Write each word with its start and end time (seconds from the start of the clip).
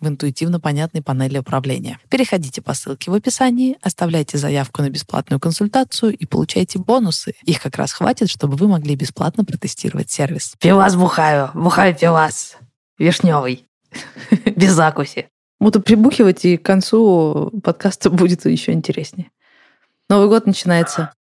в 0.00 0.08
интуитивно 0.08 0.60
понятной 0.60 1.02
панели 1.02 1.38
управления. 1.38 1.98
Переходите 2.08 2.60
по 2.62 2.74
ссылке 2.74 3.10
в 3.10 3.14
описании, 3.14 3.78
оставляйте 3.82 4.38
заявку 4.38 4.82
на 4.82 4.90
бесплатную 4.90 5.40
консультацию 5.40 6.16
и 6.16 6.26
получайте 6.26 6.78
бонусы. 6.78 7.34
Их 7.44 7.60
как 7.62 7.76
раз 7.76 7.92
хватит, 7.92 8.28
чтобы 8.30 8.56
вы 8.56 8.68
могли 8.68 8.94
бесплатно 8.94 9.44
протестировать 9.44 10.10
сервис. 10.10 10.54
Пивас 10.60 10.96
бухаю, 10.96 11.50
бухаю 11.54 11.94
пивас. 11.94 12.56
Вишневый. 12.98 13.66
Без 14.56 14.72
закуси. 14.72 15.28
Буду 15.58 15.80
прибухивать, 15.80 16.44
и 16.44 16.56
к 16.56 16.62
концу 16.62 17.50
подкаста 17.62 18.10
будет 18.10 18.44
еще 18.44 18.72
интереснее. 18.72 19.30
Новый 20.08 20.28
год 20.28 20.46
начинается. 20.46 21.12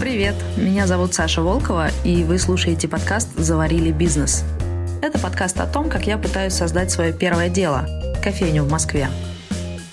Привет, 0.00 0.34
меня 0.56 0.86
зовут 0.86 1.14
Саша 1.14 1.40
Волкова, 1.40 1.88
и 2.04 2.24
вы 2.24 2.38
слушаете 2.38 2.88
подкаст 2.88 3.30
«Заварили 3.38 3.90
бизнес». 3.90 4.44
Это 5.04 5.18
подкаст 5.18 5.60
о 5.60 5.66
том, 5.66 5.90
как 5.90 6.06
я 6.06 6.16
пытаюсь 6.16 6.54
создать 6.54 6.90
свое 6.90 7.12
первое 7.12 7.50
дело– 7.50 7.86
кофейню 8.24 8.62
в 8.62 8.70
Москве. 8.70 9.08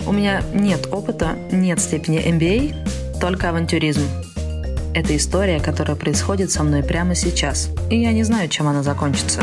У 0.06 0.12
меня 0.12 0.42
нет 0.54 0.88
опыта, 0.90 1.36
нет 1.52 1.80
степени 1.80 2.18
MBA, 2.18 3.20
только 3.20 3.50
авантюризм. 3.50 4.00
Это 4.94 5.14
история, 5.14 5.60
которая 5.60 5.96
происходит 5.96 6.50
со 6.50 6.62
мной 6.62 6.82
прямо 6.82 7.14
сейчас, 7.14 7.68
и 7.90 8.00
я 8.00 8.12
не 8.12 8.22
знаю, 8.22 8.48
чем 8.48 8.68
она 8.68 8.82
закончится. 8.82 9.42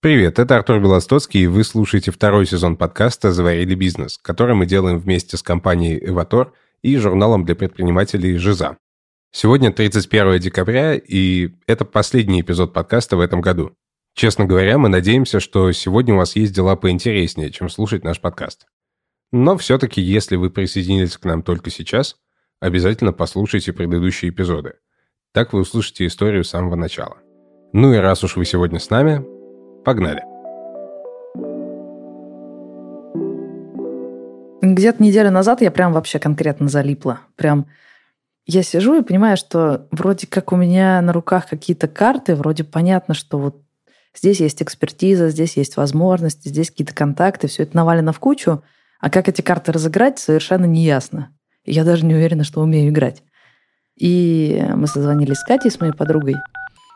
Привет, 0.00 0.40
это 0.40 0.56
Артур 0.56 0.80
Белостоцкий, 0.80 1.44
и 1.44 1.46
вы 1.46 1.62
слушаете 1.62 2.10
второй 2.10 2.44
сезон 2.44 2.76
подкаста 2.76 3.30
«Заварили 3.30 3.76
бизнес», 3.76 4.18
который 4.20 4.56
мы 4.56 4.66
делаем 4.66 4.98
вместе 4.98 5.36
с 5.36 5.44
компанией 5.44 6.04
«Эватор» 6.04 6.52
и 6.82 6.96
журналом 6.96 7.44
для 7.44 7.54
предпринимателей 7.54 8.36
«Жиза». 8.36 8.78
Сегодня 9.32 9.72
31 9.72 10.38
декабря, 10.38 10.94
и 10.94 11.50
это 11.66 11.84
последний 11.84 12.40
эпизод 12.40 12.72
подкаста 12.72 13.16
в 13.16 13.20
этом 13.20 13.40
году. 13.40 13.76
Честно 14.14 14.46
говоря, 14.46 14.78
мы 14.78 14.88
надеемся, 14.88 15.40
что 15.40 15.70
сегодня 15.72 16.14
у 16.14 16.18
вас 16.18 16.36
есть 16.36 16.54
дела 16.54 16.74
поинтереснее, 16.74 17.50
чем 17.50 17.68
слушать 17.68 18.02
наш 18.02 18.20
подкаст. 18.20 18.66
Но 19.32 19.58
все-таки, 19.58 20.00
если 20.00 20.36
вы 20.36 20.50
присоединились 20.50 21.18
к 21.18 21.24
нам 21.24 21.42
только 21.42 21.70
сейчас, 21.70 22.16
обязательно 22.60 23.12
послушайте 23.12 23.74
предыдущие 23.74 24.30
эпизоды. 24.30 24.74
Так 25.32 25.52
вы 25.52 25.60
услышите 25.60 26.06
историю 26.06 26.44
с 26.44 26.48
самого 26.48 26.76
начала. 26.76 27.18
Ну 27.74 27.92
и 27.92 27.98
раз 27.98 28.24
уж 28.24 28.36
вы 28.36 28.46
сегодня 28.46 28.78
с 28.78 28.88
нами, 28.88 29.22
погнали! 29.84 30.22
Где-то 34.62 35.02
неделю 35.02 35.30
назад 35.30 35.60
я 35.60 35.70
прям 35.70 35.92
вообще 35.92 36.18
конкретно 36.18 36.68
залипла. 36.68 37.20
Прям 37.36 37.66
я 38.46 38.62
сижу 38.62 38.94
и 38.98 39.02
понимаю, 39.02 39.36
что 39.36 39.88
вроде 39.90 40.26
как 40.28 40.52
у 40.52 40.56
меня 40.56 41.00
на 41.02 41.12
руках 41.12 41.48
какие-то 41.48 41.88
карты, 41.88 42.36
вроде 42.36 42.62
понятно, 42.62 43.12
что 43.12 43.38
вот 43.38 43.56
здесь 44.14 44.40
есть 44.40 44.62
экспертиза, 44.62 45.28
здесь 45.28 45.56
есть 45.56 45.76
возможности, 45.76 46.48
здесь 46.48 46.70
какие-то 46.70 46.94
контакты, 46.94 47.48
все 47.48 47.64
это 47.64 47.76
навалено 47.76 48.12
в 48.12 48.20
кучу, 48.20 48.62
а 49.00 49.10
как 49.10 49.28
эти 49.28 49.42
карты 49.42 49.72
разыграть, 49.72 50.20
совершенно 50.20 50.64
не 50.64 50.84
ясно. 50.84 51.36
Я 51.64 51.84
даже 51.84 52.06
не 52.06 52.14
уверена, 52.14 52.44
что 52.44 52.60
умею 52.60 52.90
играть. 52.90 53.24
И 53.96 54.62
мы 54.74 54.86
созвонились 54.86 55.38
с 55.38 55.44
Катей, 55.44 55.70
с 55.70 55.80
моей 55.80 55.92
подругой. 55.92 56.36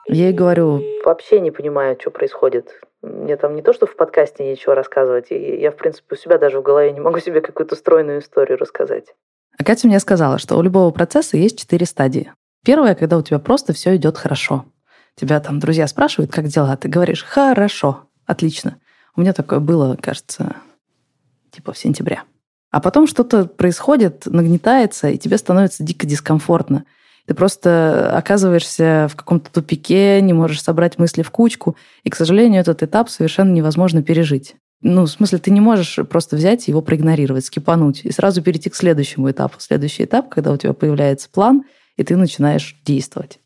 Я 0.07 0.27
ей 0.27 0.33
говорю, 0.33 0.83
вообще 1.05 1.41
не 1.41 1.51
понимаю, 1.51 1.97
что 2.01 2.11
происходит. 2.11 2.81
Мне 3.03 3.37
там 3.37 3.57
не 3.57 3.63
то, 3.63 3.73
что 3.73 3.87
в 3.87 3.97
подкасте 3.97 4.49
ничего 4.49 4.75
рассказывать. 4.75 5.29
Я, 5.31 5.73
в 5.73 5.77
принципе, 5.77 6.15
у 6.15 6.19
себя 6.19 6.39
даже 6.39 6.61
в 6.61 6.63
голове 6.63 6.93
не 6.93 7.01
могу 7.01 7.19
себе 7.19 7.41
какую-то 7.41 7.75
стройную 7.75 8.21
историю 8.21 8.59
рассказать. 8.59 9.15
А 9.61 9.63
Катя 9.63 9.89
мне 9.89 10.01
сказала, 10.01 10.39
что 10.39 10.57
у 10.57 10.63
любого 10.63 10.91
процесса 10.91 11.37
есть 11.37 11.59
четыре 11.59 11.85
стадии. 11.85 12.33
Первая, 12.65 12.95
когда 12.95 13.19
у 13.19 13.23
тебя 13.23 13.39
просто 13.39 13.75
все 13.75 13.95
идет 13.95 14.17
хорошо. 14.17 14.65
Тебя 15.17 15.39
там 15.39 15.59
друзья 15.59 15.87
спрашивают, 15.87 16.33
как 16.33 16.47
дела, 16.47 16.75
ты 16.79 16.89
говоришь 16.89 17.23
«хорошо», 17.23 18.05
«отлично». 18.25 18.79
У 19.17 19.21
меня 19.21 19.35
такое 19.35 19.61
было, 19.61 19.97
кажется, 20.01 20.57
типа 21.51 21.75
в 21.75 21.79
сентябре. 21.79 22.23
А 22.71 22.81
потом 22.81 23.07
что-то 23.07 23.45
происходит, 23.45 24.25
нагнетается, 24.25 25.11
и 25.11 25.19
тебе 25.19 25.37
становится 25.37 25.85
дико 25.85 26.07
дискомфортно. 26.07 26.87
Ты 27.27 27.35
просто 27.35 28.17
оказываешься 28.17 29.09
в 29.13 29.17
каком-то 29.17 29.53
тупике, 29.53 30.23
не 30.23 30.33
можешь 30.33 30.63
собрать 30.63 30.99
мысли 30.99 31.21
в 31.21 31.31
кучку, 31.31 31.77
и, 32.03 32.09
к 32.09 32.17
сожалению, 32.17 32.63
этот 32.63 32.83
этап 32.83 33.11
совершенно 33.11 33.53
невозможно 33.53 34.03
пережить. 34.03 34.57
Ну, 34.83 35.05
в 35.05 35.11
смысле, 35.11 35.39
ты 35.39 35.51
не 35.51 35.61
можешь 35.61 35.99
просто 36.09 36.37
взять 36.37 36.67
его 36.69 36.81
проигнорировать, 36.81 37.45
скипануть 37.45 38.05
и 38.05 38.13
сразу 38.13 38.43
перейти 38.43 38.71
к 38.71 38.75
следующему 38.75 39.31
этапу. 39.31 39.57
Следующий 39.59 40.05
этап, 40.05 40.31
когда 40.31 40.53
у 40.53 40.57
тебя 40.57 40.73
появляется 40.73 41.29
план, 41.29 41.65
и 41.97 42.05
ты 42.05 42.17
начинаешь 42.17 42.81
действовать. 42.85 43.41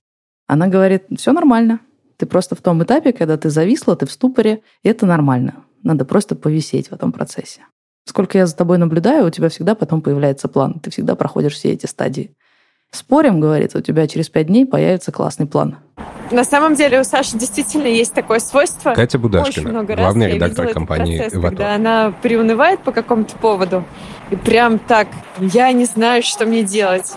Она 0.46 0.68
говорит, 0.68 1.04
все 1.16 1.32
нормально. 1.32 1.80
Ты 2.16 2.26
просто 2.26 2.54
в 2.54 2.60
том 2.60 2.82
этапе, 2.84 3.12
когда 3.12 3.36
ты 3.36 3.50
зависла, 3.50 3.96
ты 3.96 4.06
в 4.06 4.12
ступоре, 4.12 4.62
и 4.84 4.88
это 4.88 5.06
нормально. 5.06 5.64
Надо 5.82 6.04
просто 6.04 6.36
повисеть 6.36 6.88
в 6.88 6.92
этом 6.92 7.10
процессе. 7.10 7.62
Сколько 8.04 8.38
я 8.38 8.46
за 8.46 8.54
тобой 8.54 8.78
наблюдаю, 8.78 9.26
у 9.26 9.30
тебя 9.30 9.48
всегда 9.48 9.74
потом 9.74 10.02
появляется 10.02 10.46
план. 10.46 10.78
Ты 10.78 10.90
всегда 10.90 11.16
проходишь 11.16 11.54
все 11.54 11.72
эти 11.72 11.86
стадии. 11.86 12.36
Спорим, 12.94 13.40
говорит, 13.40 13.74
у 13.74 13.80
тебя 13.80 14.06
через 14.06 14.28
пять 14.28 14.46
дней 14.46 14.64
появится 14.64 15.10
классный 15.10 15.46
план. 15.46 15.76
На 16.30 16.44
самом 16.44 16.74
деле 16.74 17.00
у 17.00 17.04
Саши 17.04 17.36
действительно 17.36 17.88
есть 17.88 18.14
такое 18.14 18.38
свойство. 18.38 18.94
Катя 18.94 19.18
Будашкина, 19.18 19.82
главный 19.82 20.34
редактор 20.34 20.68
компании 20.68 21.18
процесс. 21.18 21.42
Когда 21.42 21.74
она 21.74 22.14
приунывает 22.22 22.80
по 22.80 22.92
какому-то 22.92 23.36
поводу, 23.36 23.84
и 24.30 24.36
прям 24.36 24.78
так, 24.78 25.08
я 25.40 25.72
не 25.72 25.86
знаю, 25.86 26.22
что 26.22 26.46
мне 26.46 26.62
делать. 26.62 27.12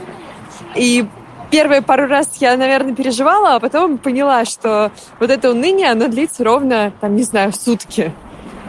И 0.75 1.05
первые 1.51 1.83
пару 1.83 2.07
раз 2.07 2.37
я, 2.39 2.57
наверное, 2.57 2.95
переживала, 2.95 3.55
а 3.55 3.59
потом 3.59 3.99
поняла, 3.99 4.45
что 4.45 4.91
вот 5.19 5.29
это 5.29 5.51
уныние, 5.51 5.91
оно 5.91 6.07
длится 6.07 6.43
ровно, 6.43 6.91
там, 6.99 7.15
не 7.15 7.23
знаю, 7.23 7.53
сутки. 7.53 8.11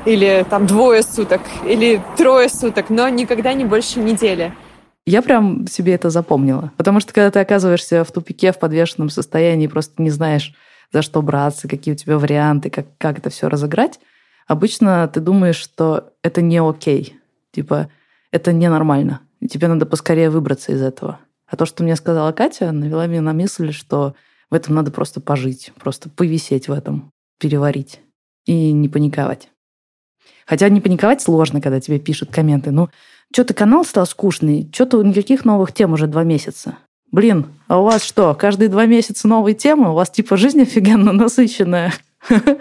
Или 0.04 0.46
там 0.48 0.66
двое 0.66 1.02
суток, 1.02 1.40
или 1.66 2.02
трое 2.16 2.48
суток, 2.48 2.90
но 2.90 3.08
никогда 3.08 3.54
не 3.54 3.64
больше 3.64 3.98
недели. 3.98 4.52
Я 5.08 5.22
прям 5.22 5.66
себе 5.66 5.94
это 5.94 6.10
запомнила. 6.10 6.72
Потому 6.76 7.00
что 7.00 7.14
когда 7.14 7.30
ты 7.30 7.38
оказываешься 7.38 8.04
в 8.04 8.12
тупике, 8.12 8.52
в 8.52 8.58
подвешенном 8.58 9.08
состоянии, 9.08 9.66
просто 9.66 10.02
не 10.02 10.10
знаешь, 10.10 10.52
за 10.92 11.00
что 11.02 11.22
браться, 11.22 11.66
какие 11.68 11.94
у 11.94 11.96
тебя 11.96 12.18
варианты, 12.18 12.68
как, 12.68 12.86
как 12.98 13.18
это 13.18 13.30
все 13.30 13.48
разыграть, 13.48 14.00
обычно 14.46 15.08
ты 15.08 15.20
думаешь, 15.20 15.56
что 15.56 16.12
это 16.22 16.42
не 16.42 16.58
окей. 16.58 17.18
Типа, 17.52 17.88
это 18.32 18.52
ненормально. 18.52 19.20
И 19.40 19.48
тебе 19.48 19.68
надо 19.68 19.86
поскорее 19.86 20.28
выбраться 20.28 20.72
из 20.72 20.82
этого. 20.82 21.20
А 21.46 21.56
то, 21.56 21.64
что 21.64 21.82
мне 21.82 21.96
сказала 21.96 22.32
Катя, 22.32 22.70
навела 22.72 23.06
меня 23.06 23.22
на 23.22 23.32
мысль, 23.32 23.72
что 23.72 24.14
в 24.50 24.54
этом 24.54 24.74
надо 24.74 24.90
просто 24.90 25.22
пожить, 25.22 25.72
просто 25.80 26.10
повисеть 26.10 26.68
в 26.68 26.72
этом, 26.72 27.10
переварить 27.38 28.00
и 28.44 28.72
не 28.72 28.90
паниковать. 28.90 29.48
Хотя 30.46 30.68
не 30.68 30.80
паниковать 30.80 31.20
сложно, 31.22 31.60
когда 31.60 31.80
тебе 31.80 31.98
пишут 31.98 32.30
комменты. 32.30 32.70
Ну, 32.70 32.88
что-то 33.32 33.54
канал 33.54 33.84
стал 33.84 34.06
скучный, 34.06 34.68
что-то 34.72 35.02
никаких 35.02 35.44
новых 35.44 35.72
тем 35.72 35.92
уже 35.92 36.06
два 36.06 36.24
месяца. 36.24 36.78
Блин, 37.10 37.46
а 37.68 37.80
у 37.80 37.84
вас 37.84 38.02
что, 38.02 38.34
каждые 38.34 38.68
два 38.68 38.86
месяца 38.86 39.28
новые 39.28 39.54
темы? 39.54 39.90
У 39.90 39.94
вас 39.94 40.10
типа 40.10 40.36
жизнь 40.36 40.62
офигенно 40.62 41.12
насыщенная. 41.12 41.92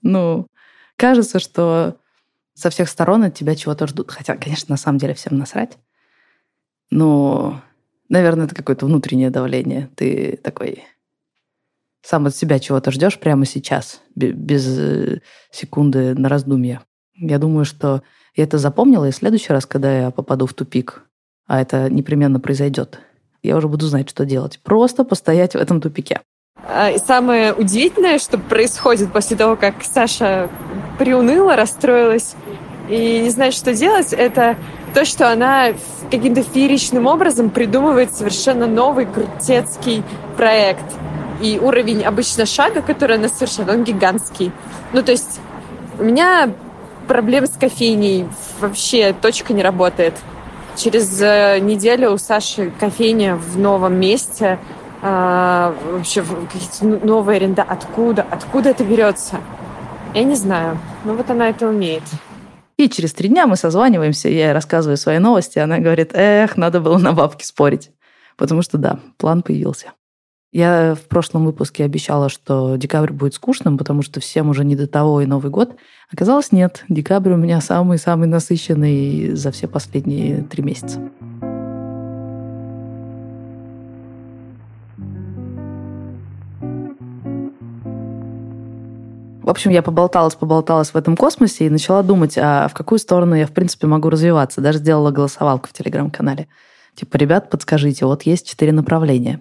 Ну, 0.00 0.46
кажется, 0.94 1.40
что 1.40 1.96
со 2.54 2.70
всех 2.70 2.88
сторон 2.88 3.24
от 3.24 3.34
тебя 3.34 3.56
чего-то 3.56 3.88
ждут. 3.88 4.12
Хотя, 4.12 4.36
конечно, 4.36 4.72
на 4.72 4.76
самом 4.76 4.98
деле 4.98 5.12
всем 5.14 5.36
насрать. 5.36 5.76
Но, 6.88 7.60
наверное, 8.08 8.46
это 8.46 8.54
какое-то 8.54 8.86
внутреннее 8.86 9.30
давление. 9.30 9.90
Ты 9.96 10.38
такой 10.40 10.84
сам 12.00 12.26
от 12.26 12.36
себя 12.36 12.58
чего-то 12.58 12.92
ждешь 12.92 13.18
прямо 13.18 13.44
сейчас, 13.44 14.00
без 14.14 14.78
э, 14.78 15.20
секунды 15.50 16.14
на 16.14 16.28
раздумье. 16.28 16.80
Я 17.16 17.38
думаю, 17.38 17.64
что 17.64 18.02
я 18.34 18.44
это 18.44 18.58
запомнила, 18.58 19.06
и 19.06 19.10
в 19.10 19.14
следующий 19.14 19.52
раз, 19.52 19.66
когда 19.66 19.96
я 19.98 20.10
попаду 20.10 20.46
в 20.46 20.54
тупик, 20.54 21.02
а 21.46 21.60
это 21.60 21.90
непременно 21.90 22.40
произойдет, 22.40 23.00
я 23.42 23.56
уже 23.56 23.68
буду 23.68 23.86
знать, 23.86 24.08
что 24.10 24.24
делать. 24.24 24.60
Просто 24.62 25.04
постоять 25.04 25.54
в 25.54 25.58
этом 25.58 25.80
тупике. 25.80 26.20
А, 26.64 26.90
и 26.90 26.98
самое 26.98 27.52
удивительное, 27.52 28.18
что 28.18 28.36
происходит 28.38 29.12
после 29.12 29.36
того, 29.36 29.56
как 29.56 29.76
Саша 29.82 30.50
приуныла, 30.98 31.56
расстроилась 31.56 32.34
и 32.88 33.20
не 33.20 33.30
знает, 33.30 33.54
что 33.54 33.74
делать, 33.74 34.12
это 34.12 34.56
то, 34.94 35.04
что 35.04 35.30
она 35.30 35.68
каким-то 36.10 36.42
фееричным 36.42 37.06
образом 37.06 37.50
придумывает 37.50 38.14
совершенно 38.14 38.66
новый 38.66 39.06
крутецкий 39.06 40.02
проект. 40.36 40.84
И 41.40 41.58
уровень 41.58 42.02
обычно 42.02 42.46
шага, 42.46 42.82
который 42.82 43.16
она 43.16 43.28
совершает, 43.28 43.70
он 43.70 43.84
гигантский. 43.84 44.50
Ну, 44.92 45.02
то 45.02 45.12
есть 45.12 45.40
у 45.98 46.02
меня 46.02 46.52
проблем 47.08 47.46
с 47.46 47.50
кофейней. 47.50 48.28
Вообще 48.60 49.12
точка 49.12 49.52
не 49.52 49.62
работает. 49.62 50.14
Через 50.76 51.20
э, 51.20 51.58
неделю 51.58 52.12
у 52.12 52.18
Саши 52.18 52.70
кофейня 52.78 53.34
в 53.34 53.58
новом 53.58 53.98
месте. 53.98 54.60
А, 55.02 55.74
вообще 55.90 56.22
какие-то 56.22 57.06
новые 57.06 57.36
аренда. 57.36 57.62
Откуда? 57.62 58.24
Откуда 58.30 58.70
это 58.70 58.84
берется? 58.84 59.40
Я 60.14 60.22
не 60.22 60.36
знаю. 60.36 60.78
Но 61.04 61.14
вот 61.14 61.28
она 61.30 61.48
это 61.48 61.68
умеет. 61.68 62.02
И 62.76 62.88
через 62.88 63.12
три 63.12 63.28
дня 63.28 63.48
мы 63.48 63.56
созваниваемся, 63.56 64.28
я 64.28 64.46
ей 64.46 64.52
рассказываю 64.52 64.96
свои 64.96 65.18
новости, 65.18 65.58
она 65.58 65.78
говорит, 65.78 66.12
эх, 66.14 66.56
надо 66.56 66.80
было 66.80 66.96
на 66.98 67.12
бабки 67.12 67.44
спорить. 67.44 67.90
Потому 68.36 68.62
что 68.62 68.78
да, 68.78 69.00
план 69.16 69.42
появился. 69.42 69.92
Я 70.50 70.94
в 70.94 71.08
прошлом 71.08 71.44
выпуске 71.44 71.84
обещала, 71.84 72.30
что 72.30 72.76
декабрь 72.76 73.12
будет 73.12 73.34
скучным, 73.34 73.76
потому 73.76 74.00
что 74.00 74.18
всем 74.20 74.48
уже 74.48 74.64
не 74.64 74.76
до 74.76 74.86
того 74.86 75.20
и 75.20 75.26
Новый 75.26 75.50
год. 75.50 75.76
Оказалось, 76.10 76.52
нет. 76.52 76.84
Декабрь 76.88 77.32
у 77.32 77.36
меня 77.36 77.60
самый-самый 77.60 78.28
насыщенный 78.28 79.34
за 79.34 79.50
все 79.50 79.68
последние 79.68 80.42
три 80.44 80.62
месяца. 80.62 81.00
В 89.42 89.50
общем, 89.50 89.70
я 89.70 89.82
поболталась, 89.82 90.34
поболталась 90.34 90.90
в 90.90 90.96
этом 90.96 91.16
космосе 91.16 91.66
и 91.66 91.70
начала 91.70 92.02
думать, 92.02 92.38
а 92.38 92.68
в 92.68 92.74
какую 92.74 92.98
сторону 92.98 93.34
я, 93.34 93.46
в 93.46 93.52
принципе, 93.52 93.86
могу 93.86 94.08
развиваться. 94.08 94.62
Даже 94.62 94.78
сделала 94.78 95.10
голосовалку 95.10 95.68
в 95.68 95.72
Телеграм-канале. 95.74 96.48
Типа, 96.94 97.16
ребят, 97.16 97.50
подскажите, 97.50 98.06
вот 98.06 98.22
есть 98.22 98.48
четыре 98.48 98.72
направления. 98.72 99.40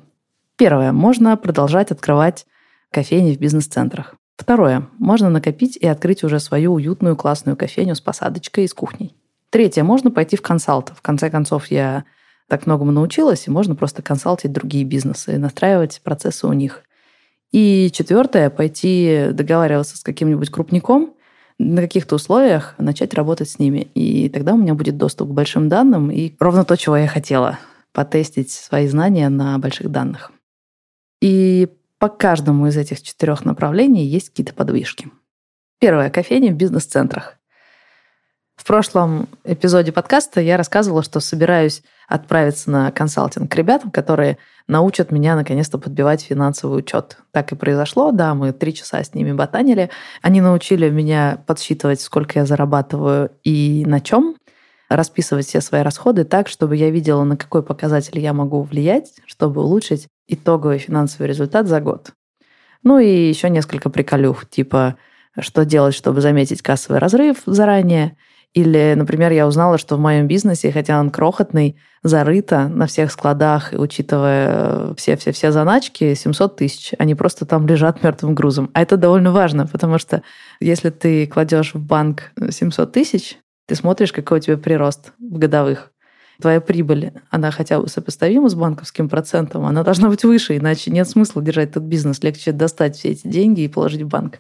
Первое. 0.58 0.92
Можно 0.92 1.38
продолжать 1.38 1.92
открывать 1.92 2.46
кофейни 2.92 3.36
в 3.36 3.40
бизнес-центрах. 3.40 4.16
Второе. 4.38 4.88
Можно 4.98 5.30
накопить 5.30 5.78
и 5.78 5.88
открыть 5.88 6.24
уже 6.24 6.40
свою 6.40 6.74
уютную 6.74 7.16
классную 7.16 7.56
кофейню 7.56 7.96
с 7.96 8.02
посадочкой 8.02 8.66
и 8.66 8.68
с 8.68 8.74
кухней. 8.74 9.16
Третье. 9.52 9.84
Можно 9.84 10.12
пойти 10.12 10.36
в 10.36 10.42
консалт. 10.42 10.92
В 10.96 11.02
конце 11.02 11.30
концов, 11.30 11.68
я 11.68 12.06
так 12.48 12.66
многому 12.66 12.92
научилась, 12.92 13.48
и 13.48 13.52
можно 13.52 13.76
просто 13.76 14.02
консалтить 14.02 14.52
другие 14.52 14.84
бизнесы 14.84 15.38
настраивать 15.38 16.02
процессы 16.04 16.48
у 16.48 16.54
них. 16.54 16.84
И 17.52 17.92
четвертое, 17.94 18.50
пойти 18.50 19.28
договариваться 19.32 19.98
с 19.98 20.02
каким-нибудь 20.02 20.50
крупником 20.50 21.14
на 21.60 21.82
каких-то 21.82 22.16
условиях, 22.16 22.76
начать 22.78 23.14
работать 23.14 23.50
с 23.50 23.60
ними. 23.60 23.88
И 23.96 24.30
тогда 24.30 24.54
у 24.54 24.58
меня 24.58 24.74
будет 24.74 24.98
доступ 24.98 25.30
к 25.30 25.34
большим 25.34 25.70
данным 25.70 26.12
и 26.12 26.34
ровно 26.40 26.66
то, 26.66 26.76
чего 26.76 26.98
я 26.98 27.08
хотела 27.08 27.60
потестить 27.94 28.52
свои 28.52 28.88
знания 28.88 29.30
на 29.30 29.58
больших 29.58 29.90
данных. 29.90 30.32
И 31.22 31.70
по 32.00 32.10
каждому 32.10 32.68
из 32.68 32.78
этих 32.78 33.02
четырех 33.02 33.46
направлений 33.46 34.06
есть 34.06 34.30
какие-то 34.30 34.54
подвижки. 34.54 35.10
Первое. 35.80 36.10
Кофейни 36.10 36.50
в 36.50 36.56
бизнес-центрах. 36.56 37.38
В 38.56 38.66
прошлом 38.66 39.30
эпизоде 39.44 39.92
подкаста 39.92 40.42
я 40.42 40.58
рассказывала, 40.58 41.04
что 41.04 41.20
собираюсь 41.20 41.84
отправиться 42.08 42.72
на 42.72 42.92
консалтинг 42.92 43.52
к 43.52 43.56
ребятам, 43.56 43.92
которые 43.92 44.40
научат 44.68 45.12
меня 45.12 45.36
наконец-то 45.36 45.78
подбивать 45.78 46.22
финансовый 46.22 46.80
учет. 46.80 47.18
Так 47.32 47.52
и 47.52 47.56
произошло, 47.56 48.12
да, 48.12 48.34
мы 48.34 48.54
три 48.54 48.74
часа 48.74 49.04
с 49.04 49.14
ними 49.14 49.32
ботанили. 49.32 49.92
Они 50.24 50.42
научили 50.42 50.90
меня 50.90 51.44
подсчитывать, 51.46 52.02
сколько 52.02 52.40
я 52.40 52.46
зарабатываю 52.46 53.32
и 53.44 53.86
на 53.86 54.02
чем, 54.02 54.36
расписывать 54.90 55.46
все 55.46 55.62
свои 55.62 55.82
расходы 55.82 56.24
так, 56.24 56.48
чтобы 56.48 56.76
я 56.76 56.90
видела, 56.90 57.24
на 57.24 57.38
какой 57.38 57.62
показатель 57.62 58.20
я 58.20 58.34
могу 58.34 58.64
влиять, 58.64 59.14
чтобы 59.28 59.62
улучшить 59.62 60.08
итоговый 60.28 60.80
финансовый 60.80 61.28
результат 61.28 61.68
за 61.68 61.80
год. 61.82 62.12
Ну 62.84 63.00
и 63.00 63.28
еще 63.30 63.50
несколько 63.50 63.90
приколюх, 63.90 64.50
типа 64.50 64.98
что 65.40 65.66
делать, 65.66 65.94
чтобы 65.94 66.22
заметить 66.22 66.62
кассовый 66.62 67.00
разрыв 67.00 67.38
заранее, 67.46 68.18
или, 68.54 68.96
например, 68.96 69.32
я 69.34 69.46
узнала, 69.46 69.78
что 69.78 69.98
в 69.98 70.00
моем 70.00 70.28
бизнесе, 70.28 70.72
хотя 70.72 71.00
он 71.00 71.12
крохотный, 71.12 71.78
зарыто 72.02 72.68
на 72.68 72.88
всех 72.88 73.12
складах, 73.12 73.72
учитывая 73.74 74.96
все-все-все 74.96 75.52
заначки, 75.52 76.16
700 76.16 76.56
тысяч. 76.56 76.94
Они 76.98 77.14
просто 77.14 77.46
там 77.46 77.68
лежат 77.68 78.02
мертвым 78.04 78.34
грузом. 78.34 78.72
А 78.74 78.82
это 78.82 78.98
довольно 78.98 79.32
важно, 79.32 79.68
потому 79.68 80.00
что 80.00 80.24
если 80.60 80.90
ты 80.90 81.28
кладешь 81.28 81.76
в 81.76 81.80
банк 81.80 82.32
700 82.50 82.92
тысяч, 82.92 83.38
ты 83.68 83.76
смотришь, 83.76 84.14
какой 84.14 84.40
у 84.40 84.42
тебя 84.42 84.58
прирост 84.58 85.12
в 85.20 85.38
годовых. 85.38 85.92
Твоя 86.42 86.62
прибыль, 86.62 87.14
она 87.30 87.50
хотя 87.50 87.80
бы 87.80 87.88
сопоставима 87.88 88.50
с 88.50 88.56
банковским 88.56 89.10
процентом, 89.10 89.66
она 89.66 89.84
должна 89.84 90.10
быть 90.10 90.24
выше, 90.24 90.58
иначе 90.58 90.92
нет 90.92 91.10
смысла 91.10 91.42
держать 91.42 91.72
этот 91.72 91.84
бизнес. 91.84 92.22
Легче 92.22 92.52
достать 92.52 92.96
все 92.96 93.10
эти 93.10 93.28
деньги 93.28 93.62
и 93.62 93.68
положить 93.68 94.04
в 94.04 94.08
банк. 94.08 94.40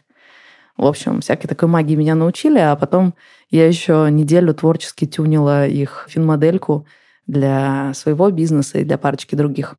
В 0.78 0.86
общем, 0.86 1.22
всякой 1.22 1.48
такой 1.48 1.68
магии 1.70 1.96
меня 1.96 2.14
научили, 2.14 2.60
а 2.60 2.76
потом 2.76 3.16
я 3.50 3.68
еще 3.68 4.10
неделю 4.12 4.54
творчески 4.54 5.06
тюнила 5.06 5.68
их 5.68 6.08
финмодельку 6.08 6.86
для 7.26 7.94
своего 7.96 8.30
бизнеса 8.30 8.78
и 8.78 8.84
для 8.84 9.00
парочки 9.00 9.34
других. 9.34 9.76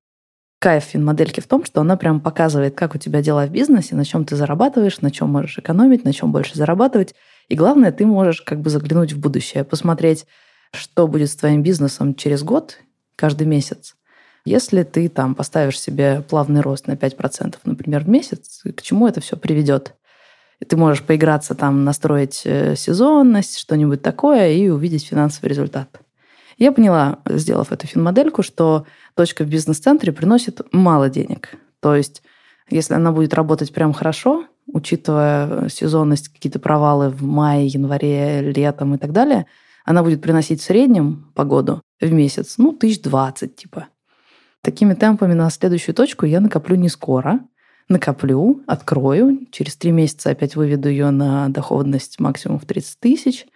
Кайф 0.60 0.82
финмодельки 0.82 1.38
в 1.38 1.46
том, 1.46 1.64
что 1.64 1.80
она 1.80 1.96
прям 1.96 2.20
показывает, 2.20 2.74
как 2.74 2.96
у 2.96 2.98
тебя 2.98 3.22
дела 3.22 3.46
в 3.46 3.50
бизнесе, 3.50 3.94
на 3.94 4.04
чем 4.04 4.24
ты 4.24 4.34
зарабатываешь, 4.34 5.00
на 5.00 5.12
чем 5.12 5.30
можешь 5.30 5.58
экономить, 5.58 6.04
на 6.04 6.12
чем 6.12 6.32
больше 6.32 6.56
зарабатывать. 6.56 7.14
И 7.48 7.54
главное, 7.54 7.92
ты 7.92 8.04
можешь 8.04 8.42
как 8.42 8.60
бы 8.60 8.68
заглянуть 8.68 9.12
в 9.12 9.20
будущее, 9.20 9.62
посмотреть, 9.62 10.26
что 10.72 11.06
будет 11.06 11.30
с 11.30 11.36
твоим 11.36 11.62
бизнесом 11.62 12.14
через 12.14 12.42
год, 12.42 12.78
каждый 13.16 13.46
месяц. 13.46 13.94
Если 14.44 14.82
ты 14.82 15.08
там 15.08 15.34
поставишь 15.34 15.80
себе 15.80 16.22
плавный 16.28 16.60
рост 16.60 16.86
на 16.86 16.92
5%, 16.92 17.56
например, 17.64 18.04
в 18.04 18.08
месяц, 18.08 18.62
к 18.76 18.82
чему 18.82 19.06
это 19.06 19.20
все 19.20 19.36
приведет? 19.36 19.94
Ты 20.66 20.76
можешь 20.76 21.02
поиграться 21.04 21.54
там, 21.54 21.84
настроить 21.84 22.42
э, 22.44 22.74
сезонность, 22.74 23.58
что-нибудь 23.58 24.02
такое 24.02 24.50
и 24.52 24.68
увидеть 24.68 25.06
финансовый 25.06 25.48
результат. 25.48 26.00
Я 26.56 26.72
поняла, 26.72 27.18
сделав 27.26 27.70
эту 27.70 27.86
финмодельку, 27.86 28.42
что 28.42 28.84
точка 29.14 29.44
в 29.44 29.48
бизнес-центре 29.48 30.12
приносит 30.12 30.60
мало 30.72 31.08
денег. 31.08 31.50
То 31.80 31.94
есть, 31.94 32.22
если 32.68 32.94
она 32.94 33.12
будет 33.12 33.34
работать 33.34 33.72
прям 33.72 33.92
хорошо, 33.92 34.46
учитывая 34.66 35.68
сезонность, 35.68 36.28
какие-то 36.28 36.58
провалы 36.58 37.10
в 37.10 37.22
мае, 37.22 37.68
январе, 37.68 38.40
летом 38.40 38.94
и 38.94 38.98
так 38.98 39.12
далее, 39.12 39.46
она 39.88 40.02
будет 40.02 40.20
приносить 40.20 40.60
в 40.60 40.64
среднем 40.64 41.30
по 41.34 41.44
году 41.44 41.80
в 42.00 42.12
месяц, 42.12 42.54
ну, 42.58 42.72
тысяч 42.72 43.00
двадцать, 43.02 43.56
типа. 43.56 43.88
Такими 44.62 44.94
темпами 44.94 45.34
на 45.34 45.48
следующую 45.50 45.94
точку 45.94 46.26
я 46.26 46.40
накоплю 46.40 46.76
не 46.76 46.88
скоро– 46.88 47.40
накоплю, 47.88 48.62
открою, 48.66 49.46
через 49.50 49.76
три 49.76 49.90
месяца 49.92 50.30
опять 50.30 50.56
выведу 50.56 50.88
ее 50.88 51.10
на 51.10 51.48
доходность 51.48 52.20
максимум 52.20 52.58
в 52.58 52.66
30 52.66 53.00
тысяч, 53.00 53.46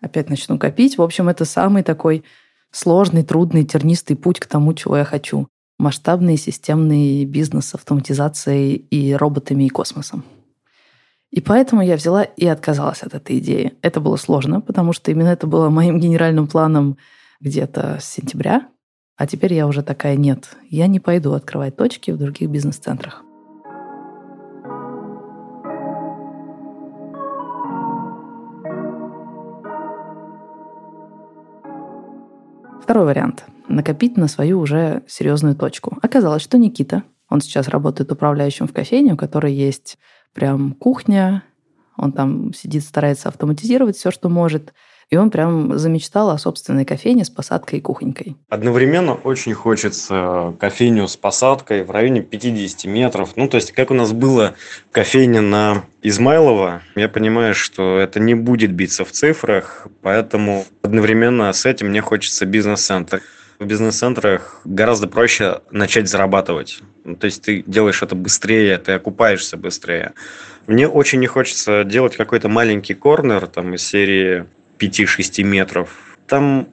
опять 0.00 0.30
начну 0.30 0.58
копить. 0.58 0.98
В 0.98 1.02
общем, 1.02 1.28
это 1.28 1.44
самый 1.44 1.82
такой 1.82 2.24
сложный, 2.70 3.22
трудный, 3.22 3.64
тернистый 3.64 4.16
путь 4.16 4.40
к 4.40 4.46
тому, 4.46 4.72
чего 4.74 4.96
я 4.96 5.04
хочу. 5.04 5.48
Масштабный 5.78 6.36
системный 6.36 7.24
бизнес 7.24 7.66
с 7.66 7.74
автоматизацией 7.74 8.74
и 8.74 9.12
роботами 9.14 9.64
и 9.64 9.68
космосом. 9.68 10.24
И 11.32 11.40
поэтому 11.40 11.80
я 11.80 11.96
взяла 11.96 12.24
и 12.24 12.46
отказалась 12.46 13.02
от 13.02 13.14
этой 13.14 13.38
идеи. 13.38 13.72
Это 13.80 14.00
было 14.00 14.16
сложно, 14.16 14.60
потому 14.60 14.92
что 14.92 15.10
именно 15.10 15.28
это 15.28 15.46
было 15.46 15.70
моим 15.70 15.98
генеральным 15.98 16.46
планом 16.46 16.98
где-то 17.40 17.98
с 18.02 18.04
сентября. 18.04 18.68
А 19.16 19.26
теперь 19.26 19.54
я 19.54 19.66
уже 19.66 19.82
такая, 19.82 20.16
нет, 20.16 20.56
я 20.68 20.86
не 20.88 21.00
пойду 21.00 21.32
открывать 21.32 21.74
точки 21.74 22.10
в 22.10 22.18
других 22.18 22.50
бизнес-центрах. 22.50 23.24
Второй 32.82 33.06
вариант– 33.06 33.44
накопить 33.68 34.18
на 34.18 34.28
свою 34.28 34.60
уже 34.60 35.02
серьезную 35.06 35.56
точку. 35.56 35.96
Оказалось, 36.02 36.42
что 36.42 36.58
Никита, 36.58 37.04
он 37.30 37.40
сейчас 37.40 37.68
работает 37.68 38.12
управляющим 38.12 38.68
в 38.68 38.74
кофейне, 38.74 39.14
у 39.14 39.16
которой 39.16 39.54
есть 39.54 39.96
прям 40.32 40.72
кухня, 40.74 41.42
он 41.96 42.12
там 42.12 42.52
сидит, 42.54 42.84
старается 42.84 43.28
автоматизировать 43.28 43.96
все, 43.96 44.10
что 44.10 44.28
может– 44.28 44.72
и 45.12 45.16
он 45.18 45.30
прям 45.30 45.78
замечтал 45.78 46.30
о 46.30 46.38
собственной 46.38 46.86
кофейне 46.86 47.26
с 47.26 47.28
посадкой 47.28 47.80
и 47.80 47.82
кухонькой. 47.82 48.34
Одновременно 48.48 49.12
очень 49.12 49.52
хочется 49.52 50.56
кофейню 50.58 51.06
с 51.06 51.18
посадкой 51.18 51.84
в 51.84 51.90
районе 51.90 52.22
50 52.22 52.86
метров. 52.86 53.36
Ну, 53.36 53.46
то 53.46 53.58
есть, 53.58 53.72
как 53.72 53.90
у 53.90 53.94
нас 53.94 54.14
было 54.14 54.54
кофейня 54.90 55.42
на 55.42 55.84
Измайлова, 56.00 56.80
я 56.96 57.10
понимаю, 57.10 57.54
что 57.54 57.98
это 57.98 58.20
не 58.20 58.34
будет 58.34 58.72
биться 58.72 59.04
в 59.04 59.12
цифрах, 59.12 59.86
поэтому 60.00 60.64
одновременно 60.80 61.52
с 61.52 61.66
этим 61.66 61.88
мне 61.88 62.00
хочется 62.00 62.46
бизнес-центр. 62.46 63.20
В 63.62 63.66
бизнес-центрах 63.66 64.60
гораздо 64.64 65.06
проще 65.06 65.60
начать 65.70 66.08
зарабатывать. 66.08 66.80
Ну, 67.04 67.14
то 67.14 67.26
есть 67.26 67.42
ты 67.42 67.62
делаешь 67.64 68.02
это 68.02 68.16
быстрее, 68.16 68.76
ты 68.78 68.90
окупаешься 68.90 69.56
быстрее. 69.56 70.14
Мне 70.66 70.88
очень 70.88 71.20
не 71.20 71.28
хочется 71.28 71.84
делать 71.84 72.16
какой-то 72.16 72.48
маленький 72.48 72.94
корнер 72.94 73.46
там, 73.46 73.74
из 73.74 73.86
серии 73.86 74.46
5-6 74.80 75.44
метров. 75.44 75.90
Там 76.26 76.70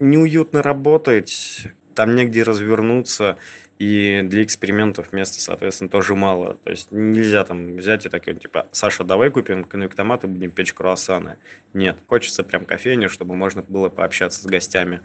неуютно 0.00 0.64
работать, 0.64 1.68
там 1.94 2.16
негде 2.16 2.42
развернуться, 2.42 3.38
и 3.78 4.22
для 4.24 4.42
экспериментов 4.42 5.12
места, 5.12 5.40
соответственно, 5.40 5.90
тоже 5.90 6.14
мало. 6.14 6.54
То 6.54 6.70
есть 6.70 6.90
нельзя 6.90 7.44
там 7.44 7.76
взять 7.76 8.06
и 8.06 8.08
такой, 8.08 8.34
типа, 8.34 8.66
Саша, 8.72 9.04
давай 9.04 9.30
купим 9.30 9.64
конвектомат 9.64 10.24
и 10.24 10.26
будем 10.26 10.50
печь 10.50 10.72
круассаны. 10.72 11.36
Нет, 11.74 11.98
хочется 12.06 12.42
прям 12.42 12.64
кофейню, 12.64 13.10
чтобы 13.10 13.36
можно 13.36 13.62
было 13.62 13.90
пообщаться 13.90 14.42
с 14.42 14.46
гостями. 14.46 15.02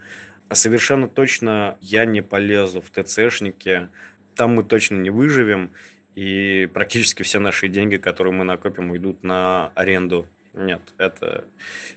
А 0.52 0.56
совершенно 0.56 1.08
точно 1.08 1.78
я 1.80 2.04
не 2.04 2.22
полезу 2.22 2.82
в 2.82 2.90
ТЦшники, 2.92 3.88
там 4.36 4.56
мы 4.56 4.66
точно 4.66 4.98
не 4.98 5.10
выживем, 5.10 5.72
и 6.14 6.70
практически 6.74 7.24
все 7.24 7.40
наши 7.40 7.70
деньги, 7.70 7.96
которые 7.96 8.34
мы 8.34 8.44
накопим, 8.44 8.92
уйдут 8.92 9.24
на 9.24 9.70
аренду. 9.76 10.28
Нет, 10.52 10.82
это 10.98 11.46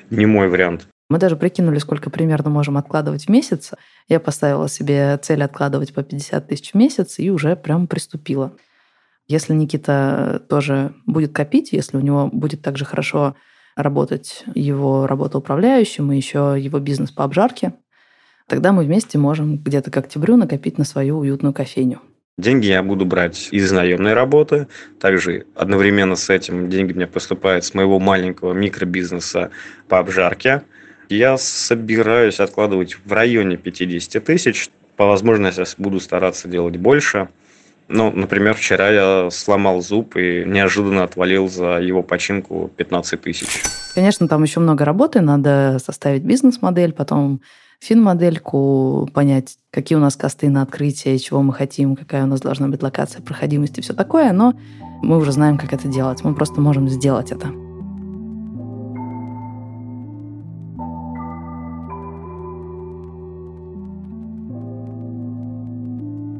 не 0.09 0.25
мой 0.25 0.47
вариант. 0.47 0.87
Мы 1.09 1.17
даже 1.17 1.35
прикинули, 1.35 1.79
сколько 1.79 2.09
примерно 2.09 2.49
можем 2.49 2.77
откладывать 2.77 3.25
в 3.25 3.29
месяц. 3.29 3.73
Я 4.07 4.21
поставила 4.21 4.69
себе 4.69 5.19
цель 5.21 5.43
откладывать 5.43 5.93
по 5.93 6.01
50 6.01 6.47
тысяч 6.47 6.71
в 6.71 6.75
месяц 6.75 7.19
и 7.19 7.29
уже 7.31 7.57
прям 7.57 7.87
приступила. 7.87 8.53
Если 9.27 9.53
Никита 9.53 10.41
тоже 10.47 10.93
будет 11.05 11.33
копить, 11.33 11.73
если 11.73 11.97
у 11.97 12.01
него 12.01 12.29
будет 12.31 12.61
также 12.61 12.85
хорошо 12.85 13.35
работать 13.75 14.45
его 14.55 15.07
работа 15.07 15.39
управляющим 15.39 16.09
и 16.13 16.15
еще 16.15 16.55
его 16.57 16.79
бизнес 16.79 17.11
по 17.11 17.25
обжарке, 17.25 17.73
тогда 18.47 18.71
мы 18.71 18.83
вместе 18.83 19.17
можем 19.17 19.57
где-то 19.57 19.91
к 19.91 19.97
октябрю 19.97 20.35
накопить 20.37 20.77
на 20.77 20.85
свою 20.85 21.19
уютную 21.19 21.53
кофейню. 21.53 22.01
Деньги 22.37 22.67
я 22.67 22.83
буду 22.83 23.05
брать 23.05 23.49
из 23.51 23.71
наемной 23.71 24.13
работы. 24.13 24.67
Также 24.99 25.45
одновременно 25.55 26.15
с 26.15 26.29
этим 26.29 26.69
деньги 26.69 26.93
мне 26.93 27.07
поступают 27.07 27.63
с 27.63 27.73
моего 27.73 27.99
маленького 27.99 28.53
микробизнеса 28.53 29.51
по 29.87 29.99
обжарке– 29.99 30.63
я 31.09 31.37
собираюсь 31.37 32.39
откладывать 32.39 32.97
в 33.05 33.11
районе 33.11 33.57
50 33.57 34.23
тысяч. 34.23 34.69
По 34.95 35.05
возможности 35.05 35.75
буду 35.77 35.99
стараться 35.99 36.47
делать 36.47 36.77
больше. 36.77 37.29
Ну, 37.87 38.11
например, 38.11 38.55
вчера 38.55 38.89
я 38.89 39.29
сломал 39.29 39.81
зуб 39.81 40.15
и 40.15 40.43
неожиданно 40.45 41.03
отвалил 41.03 41.47
за 41.47 41.79
его 41.79 42.01
починку 42.01 42.71
15 42.75 43.21
тысяч. 43.21 43.61
Конечно, 43.93 44.27
там 44.27 44.41
еще 44.41 44.59
много 44.59 44.83
работы. 44.85 45.21
Надо 45.21 45.77
составить 45.83 46.23
бизнес-модель, 46.23 46.93
потом 46.93 47.41
фин-модельку, 47.79 49.09
понять, 49.13 49.57
какие 49.71 49.97
у 49.97 50.01
нас 50.01 50.15
косты 50.15 50.49
на 50.49 50.61
открытие, 50.61 51.19
чего 51.19 51.41
мы 51.41 51.53
хотим, 51.53 51.95
какая 51.95 52.23
у 52.23 52.27
нас 52.27 52.41
должна 52.41 52.67
быть 52.67 52.81
локация 52.81 53.21
проходимости, 53.21 53.81
все 53.81 53.93
такое. 53.93 54.31
Но 54.33 54.53
мы 55.01 55.17
уже 55.17 55.31
знаем, 55.31 55.57
как 55.57 55.73
это 55.73 55.87
делать. 55.87 56.23
Мы 56.23 56.33
просто 56.35 56.61
можем 56.61 56.87
сделать 56.89 57.31
это. 57.31 57.49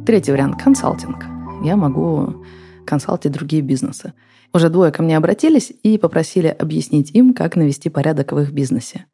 Третий 0.06 0.32
вариант– 0.32 0.62
консалтинг. 0.64 1.26
Я 1.64 1.76
могу 1.76 2.46
консалтить 2.86 3.32
другие 3.32 3.64
бизнесы. 3.64 4.14
Уже 4.54 4.70
двое 4.70 4.92
ко 4.92 5.02
мне 5.02 5.18
обратились 5.18 5.74
и 5.82 5.98
попросили 5.98 6.48
объяснить 6.48 7.12
им, 7.12 7.34
как 7.34 7.56
навести 7.56 7.90
порядок 7.90 8.32
в 8.32 8.40
их 8.40 8.52
бизнесе. 8.52 9.06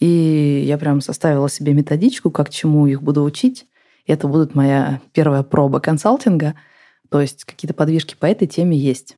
И 0.00 0.64
я 0.66 0.78
прям 0.78 1.00
составила 1.00 1.48
себе 1.48 1.72
методичку, 1.72 2.30
как 2.30 2.50
чему 2.50 2.86
их 2.86 3.02
буду 3.02 3.22
учить. 3.22 3.66
Это 4.06 4.28
будет 4.28 4.54
моя 4.54 5.00
первая 5.12 5.42
проба 5.42 5.80
консалтинга. 5.80 6.54
То 7.10 7.20
есть 7.20 7.44
какие-то 7.44 7.74
подвижки 7.74 8.16
по 8.18 8.26
этой 8.26 8.46
теме 8.46 8.76
есть. 8.76 9.16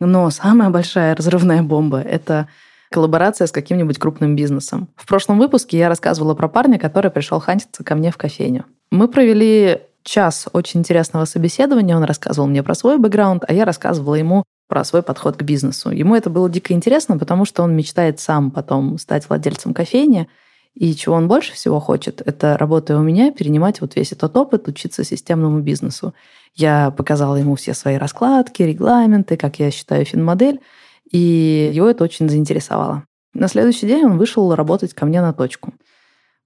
Но 0.00 0.30
самая 0.30 0.70
большая 0.70 1.14
разрывная 1.14 1.62
бомба– 1.62 2.00
это 2.00 2.48
коллаборация 2.90 3.46
с 3.46 3.52
каким-нибудь 3.52 3.98
крупным 3.98 4.36
бизнесом. 4.36 4.88
В 4.96 5.06
прошлом 5.06 5.38
выпуске 5.38 5.78
я 5.78 5.88
рассказывала 5.88 6.34
про 6.34 6.48
парня, 6.48 6.78
который 6.78 7.10
пришел 7.10 7.40
хантиться 7.40 7.82
ко 7.84 7.94
мне 7.94 8.10
в 8.10 8.16
кофейню. 8.16 8.64
Мы 8.90 9.08
провели 9.08 9.80
час 10.02 10.48
очень 10.52 10.80
интересного 10.80 11.24
собеседования. 11.24 11.96
Он 11.96 12.04
рассказывал 12.04 12.48
мне 12.48 12.62
про 12.62 12.74
свой 12.74 12.98
бэкграунд, 12.98 13.44
а 13.46 13.52
я 13.52 13.64
рассказывала 13.64 14.16
ему 14.16 14.44
про 14.72 14.84
свой 14.84 15.02
подход 15.02 15.36
к 15.36 15.42
бизнесу. 15.42 15.90
Ему 15.90 16.16
это 16.16 16.30
было 16.30 16.48
дико 16.48 16.72
интересно, 16.72 17.18
потому 17.18 17.44
что 17.44 17.62
он 17.62 17.76
мечтает 17.76 18.20
сам 18.20 18.50
потом 18.50 18.96
стать 18.96 19.28
владельцем 19.28 19.74
кофейни. 19.74 20.28
И 20.72 20.94
чего 20.94 21.16
он 21.16 21.28
больше 21.28 21.52
всего 21.52 21.78
хочет, 21.78 22.22
это, 22.24 22.56
работая 22.56 22.96
у 22.96 23.02
меня, 23.02 23.32
перенимать 23.32 23.82
вот 23.82 23.96
весь 23.96 24.12
этот 24.12 24.34
опыт, 24.34 24.68
учиться 24.68 25.04
системному 25.04 25.60
бизнесу. 25.60 26.14
Я 26.54 26.90
показала 26.90 27.36
ему 27.36 27.54
все 27.56 27.74
свои 27.74 27.96
раскладки, 27.96 28.62
регламенты, 28.62 29.36
как 29.36 29.58
я 29.58 29.70
считаю 29.70 30.06
финмодель, 30.06 30.60
и 31.10 31.70
его 31.74 31.86
это 31.86 32.02
очень 32.04 32.30
заинтересовало. 32.30 33.04
На 33.34 33.48
следующий 33.48 33.86
день 33.86 34.06
он 34.06 34.16
вышел 34.16 34.54
работать 34.54 34.94
ко 34.94 35.04
мне 35.04 35.20
на 35.20 35.34
точку. 35.34 35.74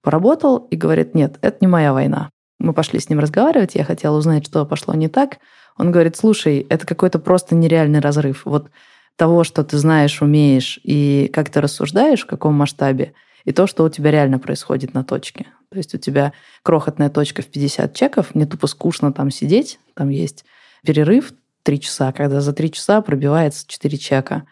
Поработал 0.01 0.67
и 0.69 0.75
говорит, 0.75 1.15
нет, 1.15 1.37
это 1.41 1.59
не 1.61 1.67
моя 1.67 1.93
война. 1.93 2.29
Мы 2.59 2.73
пошли 2.73 2.99
с 2.99 3.09
ним 3.09 3.19
разговаривать, 3.19 3.75
я 3.75 3.83
хотела 3.83 4.17
узнать, 4.17 4.45
что 4.45 4.65
пошло 4.65 4.93
не 4.93 5.07
так. 5.07 5.37
Он 5.77 5.91
говорит, 5.91 6.17
слушай, 6.17 6.65
это 6.69 6.85
какой-то 6.87 7.19
просто 7.19 7.55
нереальный 7.55 7.99
разрыв. 7.99 8.45
Вот 8.45 8.69
того, 9.15 9.43
что 9.43 9.63
ты 9.63 9.77
знаешь, 9.77 10.21
умеешь, 10.21 10.79
и 10.83 11.29
как 11.33 11.49
ты 11.49 11.61
рассуждаешь, 11.61 12.23
в 12.23 12.27
каком 12.27 12.53
масштабе, 12.53 13.13
и 13.45 13.51
то, 13.51 13.67
что 13.67 13.83
у 13.83 13.89
тебя 13.89 14.11
реально 14.11 14.39
происходит 14.39 14.93
на 14.93 15.03
точке. 15.03 15.47
То 15.71 15.77
есть 15.77 15.93
у 15.93 15.97
тебя 15.97 16.33
крохотная 16.63 17.09
точка 17.09 17.41
в 17.41 17.47
50 17.47 17.93
чеков, 17.93 18.35
мне 18.35 18.45
тупо 18.45 18.67
скучно 18.67 19.11
там 19.11 19.31
сидеть, 19.31 19.79
там 19.95 20.09
есть 20.09 20.45
перерыв 20.85 21.33
3 21.63 21.79
часа, 21.81 22.11
когда 22.11 22.41
за 22.41 22.53
3 22.53 22.71
часа 22.71 23.01
пробивается 23.01 23.65
4 23.67 23.97
чека. 23.97 24.43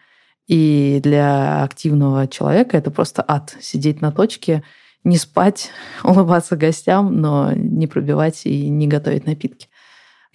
И 0.46 1.00
для 1.02 1.62
активного 1.64 2.28
человека 2.28 2.76
это 2.76 2.90
просто 2.90 3.24
ад 3.26 3.56
сидеть 3.60 4.00
на 4.00 4.12
точке 4.12 4.62
не 5.06 5.16
спать, 5.16 5.70
улыбаться 6.04 6.56
гостям, 6.56 7.20
но 7.20 7.52
не 7.52 7.86
пробивать 7.86 8.42
и 8.44 8.68
не 8.68 8.86
готовить 8.86 9.26
напитки. 9.26 9.68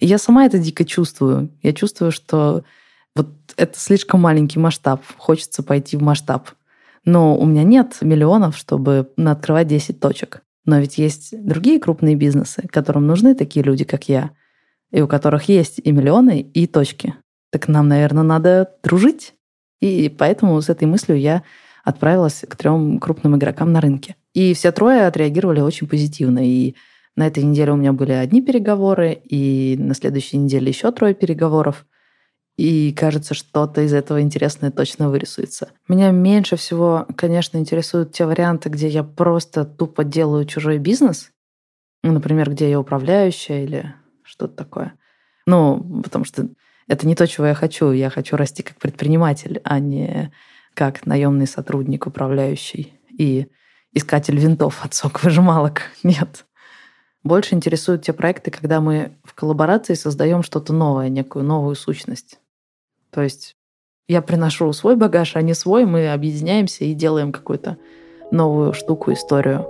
Я 0.00 0.18
сама 0.18 0.46
это 0.46 0.58
дико 0.58 0.84
чувствую. 0.84 1.50
Я 1.62 1.72
чувствую, 1.72 2.10
что 2.10 2.64
вот 3.14 3.28
это 3.56 3.78
слишком 3.78 4.20
маленький 4.20 4.58
масштаб. 4.58 5.02
Хочется 5.16 5.62
пойти 5.62 5.96
в 5.96 6.02
масштаб. 6.02 6.48
Но 7.04 7.36
у 7.36 7.44
меня 7.44 7.62
нет 7.62 7.98
миллионов, 8.00 8.56
чтобы 8.56 9.10
открывать 9.16 9.68
10 9.68 10.00
точек. 10.00 10.42
Но 10.64 10.78
ведь 10.78 10.98
есть 10.98 11.34
другие 11.44 11.78
крупные 11.78 12.16
бизнесы, 12.16 12.66
которым 12.70 13.06
нужны 13.06 13.34
такие 13.34 13.64
люди, 13.64 13.84
как 13.84 14.08
я, 14.08 14.30
и 14.90 15.02
у 15.02 15.08
которых 15.08 15.48
есть 15.48 15.80
и 15.82 15.92
миллионы, 15.92 16.40
и 16.40 16.66
точки. 16.66 17.14
Так 17.50 17.68
нам, 17.68 17.88
наверное, 17.88 18.22
надо 18.22 18.70
дружить. 18.82 19.34
И 19.80 20.08
поэтому 20.08 20.60
с 20.60 20.68
этой 20.68 20.84
мыслью 20.84 21.18
я 21.18 21.42
отправилась 21.84 22.44
к 22.48 22.56
трем 22.56 22.98
крупным 22.98 23.36
игрокам 23.36 23.72
на 23.72 23.80
рынке. 23.80 24.16
И 24.34 24.54
все 24.54 24.72
трое 24.72 25.06
отреагировали 25.06 25.60
очень 25.60 25.86
позитивно. 25.86 26.46
И 26.46 26.74
на 27.16 27.26
этой 27.26 27.42
неделе 27.42 27.72
у 27.72 27.76
меня 27.76 27.92
были 27.92 28.12
одни 28.12 28.40
переговоры, 28.42 29.12
и 29.12 29.76
на 29.78 29.94
следующей 29.94 30.38
неделе 30.38 30.68
еще 30.68 30.90
трое 30.92 31.14
переговоров. 31.14 31.86
И 32.56 32.92
кажется, 32.92 33.34
что-то 33.34 33.80
из 33.82 33.94
этого 33.94 34.20
интересное 34.20 34.70
точно 34.70 35.10
вырисуется. 35.10 35.70
Меня 35.88 36.10
меньше 36.10 36.56
всего, 36.56 37.06
конечно, 37.16 37.58
интересуют 37.58 38.12
те 38.12 38.26
варианты, 38.26 38.68
где 38.68 38.88
я 38.88 39.02
просто 39.02 39.64
тупо 39.64 40.04
делаю 40.04 40.44
чужой 40.44 40.78
бизнес. 40.78 41.30
Ну, 42.02 42.12
например, 42.12 42.50
где 42.50 42.70
я 42.70 42.80
управляющая 42.80 43.64
или 43.64 43.94
что-то 44.22 44.54
такое. 44.54 44.94
Ну, 45.46 46.02
потому 46.02 46.24
что 46.24 46.48
это 46.88 47.06
не 47.06 47.14
то, 47.14 47.26
чего 47.26 47.46
я 47.46 47.54
хочу. 47.54 47.90
Я 47.92 48.10
хочу 48.10 48.36
расти 48.36 48.62
как 48.62 48.76
предприниматель, 48.76 49.60
а 49.64 49.78
не 49.78 50.32
как 50.74 51.06
наемный 51.06 51.46
сотрудник, 51.46 52.06
управляющий 52.06 52.94
и 53.16 53.46
искатель 53.92 54.38
винтов 54.38 54.84
от 54.84 54.94
сок-выжималок. 54.94 55.82
Нет. 56.02 56.46
Больше 57.22 57.54
интересуют 57.54 58.02
те 58.02 58.12
проекты, 58.12 58.50
когда 58.50 58.80
мы 58.80 59.16
в 59.22 59.34
коллаборации 59.34 59.94
создаем 59.94 60.42
что-то 60.42 60.72
новое, 60.72 61.08
некую 61.08 61.44
новую 61.44 61.76
сущность. 61.76 62.40
То 63.10 63.22
есть 63.22 63.56
я 64.08 64.22
приношу 64.22 64.72
свой 64.72 64.96
багаж, 64.96 65.36
а 65.36 65.42
не 65.42 65.54
свой, 65.54 65.84
мы 65.84 66.12
объединяемся 66.12 66.84
и 66.84 66.94
делаем 66.94 67.30
какую-то 67.30 67.78
новую 68.30 68.72
штуку, 68.72 69.12
историю. 69.12 69.66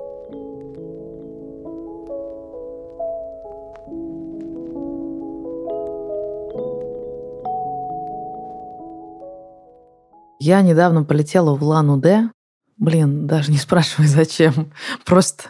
Я 10.45 10.61
недавно 10.63 11.05
полетела 11.05 11.55
в 11.55 11.63
Лан-Удэ. 11.63 12.31
Блин, 12.79 13.27
даже 13.27 13.51
не 13.51 13.59
спрашивай, 13.59 14.07
зачем. 14.07 14.73
Просто, 15.05 15.45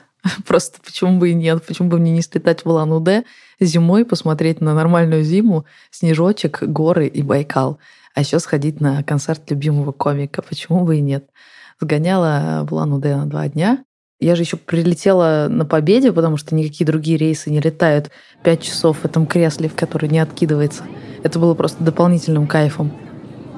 просто 0.46 0.80
почему 0.84 1.18
бы 1.18 1.30
и 1.30 1.34
нет, 1.34 1.64
почему 1.66 1.88
бы 1.88 1.98
мне 1.98 2.12
не 2.12 2.22
слетать 2.22 2.64
в 2.64 2.68
Улан-Удэ 2.68 3.24
зимой, 3.60 4.04
посмотреть 4.04 4.60
на 4.60 4.74
нормальную 4.74 5.24
зиму, 5.24 5.64
снежочек, 5.90 6.62
горы 6.62 7.06
и 7.06 7.22
Байкал. 7.22 7.78
А 8.14 8.20
еще 8.20 8.38
сходить 8.38 8.80
на 8.80 9.02
концерт 9.02 9.50
любимого 9.50 9.92
комика. 9.92 10.42
Почему 10.42 10.84
бы 10.84 10.98
и 10.98 11.00
нет? 11.00 11.28
Сгоняла 11.80 12.66
в 12.68 12.72
Улан-Удэ 12.72 13.16
на 13.16 13.26
два 13.26 13.48
дня. 13.48 13.84
Я 14.20 14.36
же 14.36 14.42
еще 14.42 14.56
прилетела 14.56 15.48
на 15.50 15.64
победе, 15.64 16.12
потому 16.12 16.36
что 16.36 16.54
никакие 16.54 16.86
другие 16.86 17.18
рейсы 17.18 17.50
не 17.50 17.60
летают 17.60 18.10
пять 18.44 18.62
часов 18.62 18.98
в 18.98 19.04
этом 19.04 19.26
кресле, 19.26 19.68
в 19.68 19.74
который 19.74 20.08
не 20.08 20.20
откидывается. 20.20 20.84
Это 21.24 21.40
было 21.40 21.54
просто 21.54 21.82
дополнительным 21.82 22.46
кайфом. 22.46 22.92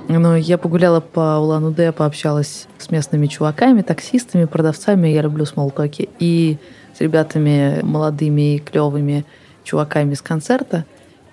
Но 0.08 0.36
я 0.36 0.58
погуляла 0.58 1.00
по 1.00 1.38
Улан-Удэ, 1.38 1.92
пообщалась 1.92 2.66
с 2.78 2.90
местными 2.90 3.26
чуваками, 3.26 3.82
таксистами, 3.82 4.44
продавцами. 4.44 5.08
Я 5.08 5.22
люблю 5.22 5.46
смолтоки. 5.46 6.08
И 6.18 6.58
с 6.96 7.00
ребятами 7.00 7.80
молодыми 7.82 8.56
и 8.56 8.58
клевыми 8.58 9.24
чуваками 9.64 10.14
с 10.14 10.22
концерта. 10.22 10.84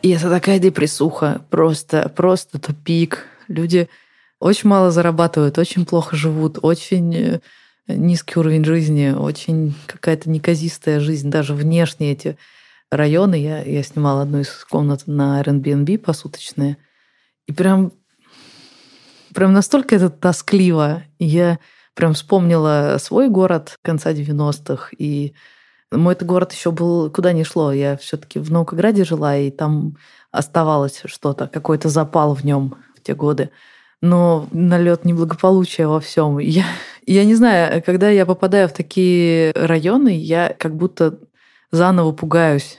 И 0.01 0.09
это 0.09 0.29
такая 0.29 0.59
депрессуха. 0.59 1.41
Просто, 1.49 2.09
просто 2.15 2.59
тупик. 2.59 3.25
Люди 3.47 3.89
очень 4.39 4.69
мало 4.69 4.89
зарабатывают, 4.89 5.57
очень 5.57 5.85
плохо 5.85 6.15
живут, 6.15 6.57
очень 6.61 7.15
э, 7.15 7.39
низкий 7.87 8.39
уровень 8.39 8.65
жизни, 8.65 9.11
очень 9.11 9.75
какая-то 9.85 10.29
неказистая 10.29 10.99
жизнь, 10.99 11.29
даже 11.29 11.53
внешне 11.53 12.13
эти 12.13 12.37
районы. 12.89 13.35
Я, 13.35 13.61
я 13.61 13.83
снимала 13.83 14.23
одну 14.23 14.39
из 14.39 14.49
комнат 14.67 15.03
на 15.05 15.41
Airbnb 15.41 15.99
посуточные. 15.99 16.77
И 17.45 17.53
прям, 17.53 17.91
прям 19.33 19.53
настолько 19.53 19.95
это 19.95 20.09
тоскливо. 20.09 21.03
Я 21.19 21.59
прям 21.93 22.13
вспомнила 22.13 22.97
свой 22.99 23.29
город 23.29 23.77
конца 23.81 24.13
90-х. 24.13 24.89
И 24.97 25.33
мой 25.91 26.13
это 26.13 26.25
город 26.25 26.53
еще 26.53 26.71
был 26.71 27.09
куда 27.09 27.33
ни 27.33 27.43
шло. 27.43 27.71
Я 27.71 27.97
все-таки 27.97 28.39
в 28.39 28.51
Наукограде 28.51 29.03
жила, 29.03 29.37
и 29.37 29.51
там 29.51 29.97
оставалось 30.31 31.01
что-то, 31.05 31.47
какой-то 31.47 31.89
запал 31.89 32.33
в 32.33 32.43
нем 32.43 32.75
в 32.97 33.03
те 33.03 33.13
годы. 33.13 33.49
Но 34.01 34.47
налет 34.51 35.05
неблагополучия 35.05 35.87
во 35.87 35.99
всем. 35.99 36.39
Я, 36.39 36.65
я 37.05 37.25
не 37.25 37.35
знаю, 37.35 37.83
когда 37.85 38.09
я 38.09 38.25
попадаю 38.25 38.67
в 38.67 38.73
такие 38.73 39.51
районы, 39.53 40.17
я 40.17 40.55
как 40.57 40.75
будто 40.75 41.19
заново 41.71 42.11
пугаюсь. 42.11 42.77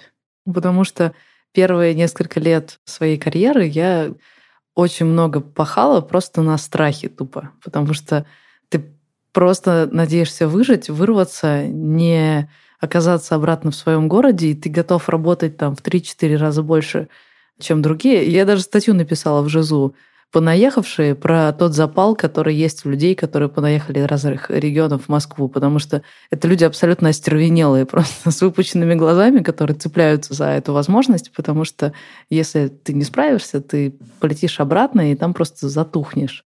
Потому 0.53 0.85
что 0.85 1.13
первые 1.53 1.95
несколько 1.95 2.41
лет 2.41 2.81
своей 2.85 3.19
карьеры 3.19 3.67
я 3.67 4.13
очень 4.75 5.07
много 5.07 5.41
пахала 5.41 6.01
просто 6.01 6.43
на 6.43 6.57
страхе 6.59 7.09
тупо. 7.09 7.51
Потому 7.63 7.95
что 7.95 8.27
ты 8.69 8.95
просто 9.33 9.89
надеешься 9.91 10.49
выжить, 10.49 10.89
вырваться, 10.89 11.67
не 11.67 12.51
оказаться 12.81 13.35
обратно 13.35 13.71
в 13.71 13.77
своем 13.77 14.09
городе, 14.09 14.49
и 14.49 14.55
ты 14.55 14.69
готов 14.69 15.09
работать 15.09 15.57
там 15.57 15.77
в 15.77 15.83
3-4 15.83 16.37
раза 16.37 16.63
больше, 16.63 17.09
чем 17.61 17.81
другие. 17.81 18.27
Я 18.27 18.45
даже 18.45 18.63
статью 18.63 18.95
написала 18.95 19.43
в 19.43 19.49
ЖИЗу 19.49 19.95
понаехавшие 20.33 21.15
про 21.15 21.53
тот 21.53 21.75
запал, 21.75 22.17
который 22.17 22.55
есть 22.55 22.85
у 22.87 22.91
людей, 22.91 23.15
которые 23.15 23.51
понаехали 23.51 24.01
из 24.01 24.07
разных 24.07 24.51
регионов 24.51 25.05
в 25.05 25.09
Москву, 25.09 25.49
потому 25.49 25.79
что 25.79 26.03
это 26.31 26.49
люди 26.49 26.65
абсолютно 26.65 27.11
остервенелые, 27.11 27.87
просто 27.87 28.31
с 28.31 28.41
выпученными 28.41 28.95
глазами, 28.95 29.43
которые 29.43 29.77
цепляются 29.77 30.35
за 30.35 30.47
эту 30.47 30.73
возможность, 30.73 31.33
потому 31.33 31.65
что 31.65 31.93
если 32.31 32.69
ты 32.69 32.95
не 32.95 33.05
справишься, 33.05 33.61
ты 33.61 33.95
полетишь 34.19 34.59
обратно 34.59 35.13
и 35.13 35.15
там 35.15 35.35
просто 35.35 35.69
затухнешь. 35.69 36.45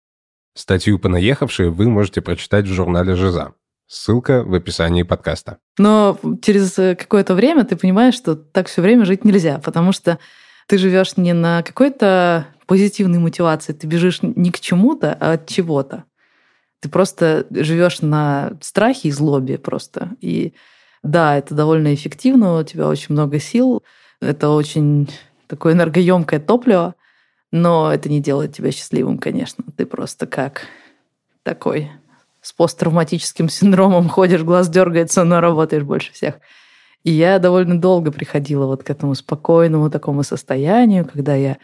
Статью 0.55 0.99
«Понаехавшие» 0.99 1.71
вы 1.71 1.89
можете 1.89 2.21
прочитать 2.21 2.67
в 2.67 2.73
журнале 2.73 3.15
«Жиза». 3.15 3.55
Ссылка 3.87 4.45
в 4.45 4.55
описании 4.55 5.03
подкаста. 5.03 5.59
Но 5.79 6.19
через 6.43 6.75
какое-то 6.75 7.35
время 7.35 7.65
ты 7.65 7.75
понимаешь, 7.75 8.15
что 8.15 8.37
так 8.37 8.69
все 8.69 8.83
время 8.83 9.05
жить 9.05 9.25
нельзя, 9.25 9.59
потому 9.59 9.91
что 9.91 10.19
ты 10.69 10.79
живешь 10.79 11.17
не 11.17 11.33
на 11.33 11.63
какой-то 11.65 12.47
позитивной 12.71 13.19
мотивации, 13.19 13.73
ты 13.73 13.89
бежишь 13.89 14.21
не 14.23 14.53
к 14.53 14.61
чему-то, 14.61 15.13
а 15.19 15.33
от 15.33 15.49
чего-то. 15.49 16.05
Ты 16.79 16.89
просто 16.89 17.45
живешь 17.51 18.01
на 18.01 18.53
страхе 18.61 19.09
и 19.09 19.11
злобе 19.11 19.59
просто. 19.59 20.11
И 20.21 20.55
да, 21.03 21.37
это 21.37 21.57
довольно 21.57 21.93
эффективно, 21.93 22.61
у 22.61 22.63
тебя 22.63 22.87
очень 22.87 23.13
много 23.13 23.41
сил, 23.41 23.83
это 24.21 24.51
очень 24.51 25.11
такое 25.49 25.73
энергоемкое 25.73 26.39
топливо, 26.39 26.95
но 27.51 27.93
это 27.93 28.09
не 28.09 28.21
делает 28.21 28.55
тебя 28.55 28.71
счастливым, 28.71 29.19
конечно. 29.19 29.65
Ты 29.77 29.85
просто 29.85 30.29
как 30.29 30.69
такой 31.43 31.91
с 32.41 32.53
посттравматическим 32.53 33.49
синдромом 33.49 34.09
ходишь, 34.11 34.45
глаз 34.45 34.69
дергается, 34.69 35.25
но 35.25 35.41
работаешь 35.41 35.83
больше 35.83 36.13
всех. 36.13 36.37
И 37.03 37.11
я 37.11 37.41
довольно 37.41 37.81
долго 37.81 38.13
приходила 38.13 38.67
вот 38.67 38.85
к 38.85 38.91
этому 38.91 39.17
спокойному 39.17 39.91
такому 39.91 40.23
состоянию, 40.23 41.05
когда 41.05 41.35
я 41.35 41.59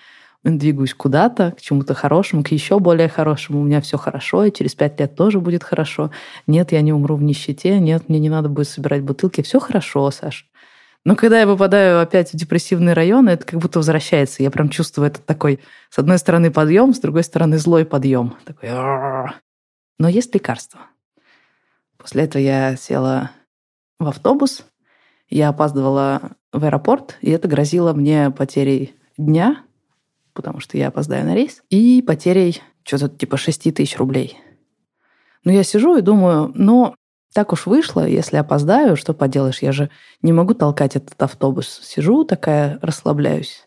двигаюсь 0.51 0.95
куда-то, 0.95 1.53
к 1.53 1.61
чему-то 1.61 1.95
хорошему, 1.95 2.45
к 2.45 2.49
еще 2.49 2.79
более 2.79 3.09
хорошему. 3.09 3.61
У 3.61 3.65
меня 3.65 3.81
все 3.81 3.99
хорошо, 3.99 4.45
и 4.45 4.53
через 4.53 4.75
пять 4.75 4.99
лет 5.01 5.17
тоже 5.17 5.41
будет 5.41 5.65
хорошо. 5.65 6.11
Нет, 6.47 6.73
я 6.73 6.81
не 6.83 6.93
умру 6.93 7.17
в 7.17 7.23
нищете. 7.23 7.79
Нет, 7.81 8.09
мне 8.09 8.19
не 8.19 8.31
надо 8.31 8.49
будет 8.49 8.69
собирать 8.69 9.03
бутылки. 9.03 9.43
Все 9.43 9.59
хорошо, 9.59 10.11
Саш. 10.11 10.49
Но 11.05 11.15
когда 11.15 11.39
я 11.41 11.47
попадаю 11.47 12.01
опять 12.01 12.33
в 12.33 12.37
депрессивные 12.37 12.93
районы, 12.93 13.31
это 13.31 13.45
как 13.45 13.61
будто 13.61 13.79
возвращается. 13.79 14.43
Я 14.43 14.51
прям 14.51 14.69
чувствую 14.69 15.07
этот 15.07 15.25
такой, 15.25 15.61
с 15.91 15.99
одной 15.99 16.19
стороны, 16.19 16.51
подъем, 16.51 16.95
с 16.95 16.99
другой 16.99 17.23
стороны, 17.23 17.59
злой 17.59 17.85
подъем. 17.85 18.35
Такой... 18.45 18.71
Но 19.99 20.09
есть 20.09 20.35
лекарство. 20.35 20.81
После 21.97 22.25
этого 22.25 22.43
я 22.43 22.77
села 22.77 23.31
в 23.99 24.07
автобус, 24.09 24.65
я 25.29 25.49
опаздывала 25.49 26.33
в 26.53 26.65
аэропорт, 26.65 27.19
и 27.21 27.31
это 27.31 27.49
грозило 27.49 27.93
мне 27.93 28.31
потерей 28.31 28.95
дня, 29.17 29.63
потому 30.37 30.61
что 30.61 30.79
я 30.79 30.89
опоздаю 30.89 31.25
на 31.25 31.35
рейс, 31.35 31.63
и 31.71 32.03
потерей 32.07 32.63
что-то 32.85 33.09
типа 33.09 33.37
6 33.37 33.75
тысяч 33.75 33.97
рублей. 33.97 34.39
Но 35.43 35.53
я 35.53 35.65
сижу 35.65 35.97
и 35.97 36.03
думаю, 36.03 36.53
ну, 36.55 36.95
так 37.33 37.53
уж 37.53 37.67
вышло, 37.67 38.07
если 38.07 38.37
опоздаю, 38.37 38.97
что 38.97 39.13
поделаешь, 39.13 39.61
я 39.61 39.73
же 39.73 39.91
не 40.23 40.33
могу 40.33 40.55
толкать 40.55 40.97
этот 40.97 41.21
автобус. 41.21 41.81
Сижу 41.83 42.25
такая, 42.25 42.79
расслабляюсь. 42.81 43.67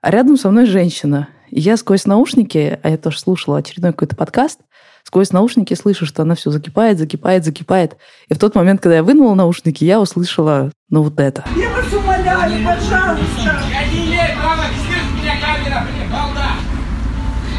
А 0.00 0.10
рядом 0.10 0.36
со 0.36 0.50
мной 0.50 0.66
женщина. 0.66 1.28
И 1.48 1.60
я 1.60 1.76
сквозь 1.76 2.06
наушники, 2.06 2.78
а 2.82 2.90
я 2.90 2.98
тоже 2.98 3.18
слушала 3.18 3.58
очередной 3.58 3.92
какой-то 3.92 4.16
подкаст, 4.16 4.60
сквозь 5.04 5.30
наушники 5.30 5.74
слышу, 5.74 6.04
что 6.04 6.22
она 6.22 6.34
все 6.34 6.50
закипает, 6.50 6.98
закипает, 6.98 7.44
закипает. 7.44 7.96
И 8.28 8.34
в 8.34 8.38
тот 8.38 8.54
момент, 8.54 8.80
когда 8.80 8.96
я 8.96 9.02
вынула 9.04 9.34
наушники, 9.34 9.84
я 9.84 10.00
услышала, 10.00 10.72
ну, 10.90 11.02
вот 11.02 11.20
это. 11.20 11.44
Я 11.56 11.70
вас 11.70 11.92
умоляю, 11.92 12.64
пожалуйста. 12.64 13.62
Я 13.70 13.88
не 13.92 14.06
имею 14.06 14.36
права. 14.36 14.95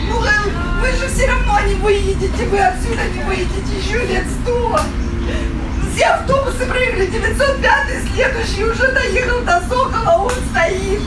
Ну, 0.09 0.21
вы 0.81 0.91
же 0.91 1.07
все 1.13 1.27
равно 1.27 1.59
не 1.67 1.75
выедете, 1.75 2.45
вы 2.45 2.59
отсюда 2.59 3.03
не 3.13 3.23
выедете 3.23 3.77
еще 3.77 4.05
лет 4.05 4.25
сто. 4.41 4.79
Все 5.93 6.05
автобусы 6.05 6.65
проехали, 6.65 7.07
905 7.07 7.87
следующий 8.13 8.63
уже 8.63 8.91
доехал 8.91 9.41
до 9.41 9.59
Сокола, 9.61 10.23
он 10.23 10.31
стоит. 10.51 11.01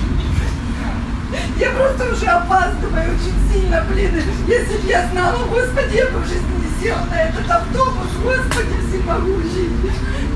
Я 1.57 1.71
просто 1.71 2.13
уже 2.13 2.27
опаздываю 2.27 3.15
очень 3.15 3.53
сильно, 3.53 3.85
блин. 3.89 4.23
Если 4.49 4.79
бы 4.79 4.89
я 4.89 5.09
знала, 5.13 5.45
господи, 5.47 5.97
я 5.97 6.07
бы 6.07 6.19
в 6.19 6.27
жизни 6.27 6.65
не 6.65 6.83
села 6.83 7.05
на 7.11 7.23
этот 7.23 7.51
автобус, 7.51 8.09
господи 8.23 8.75
всемогущий. 8.89 9.71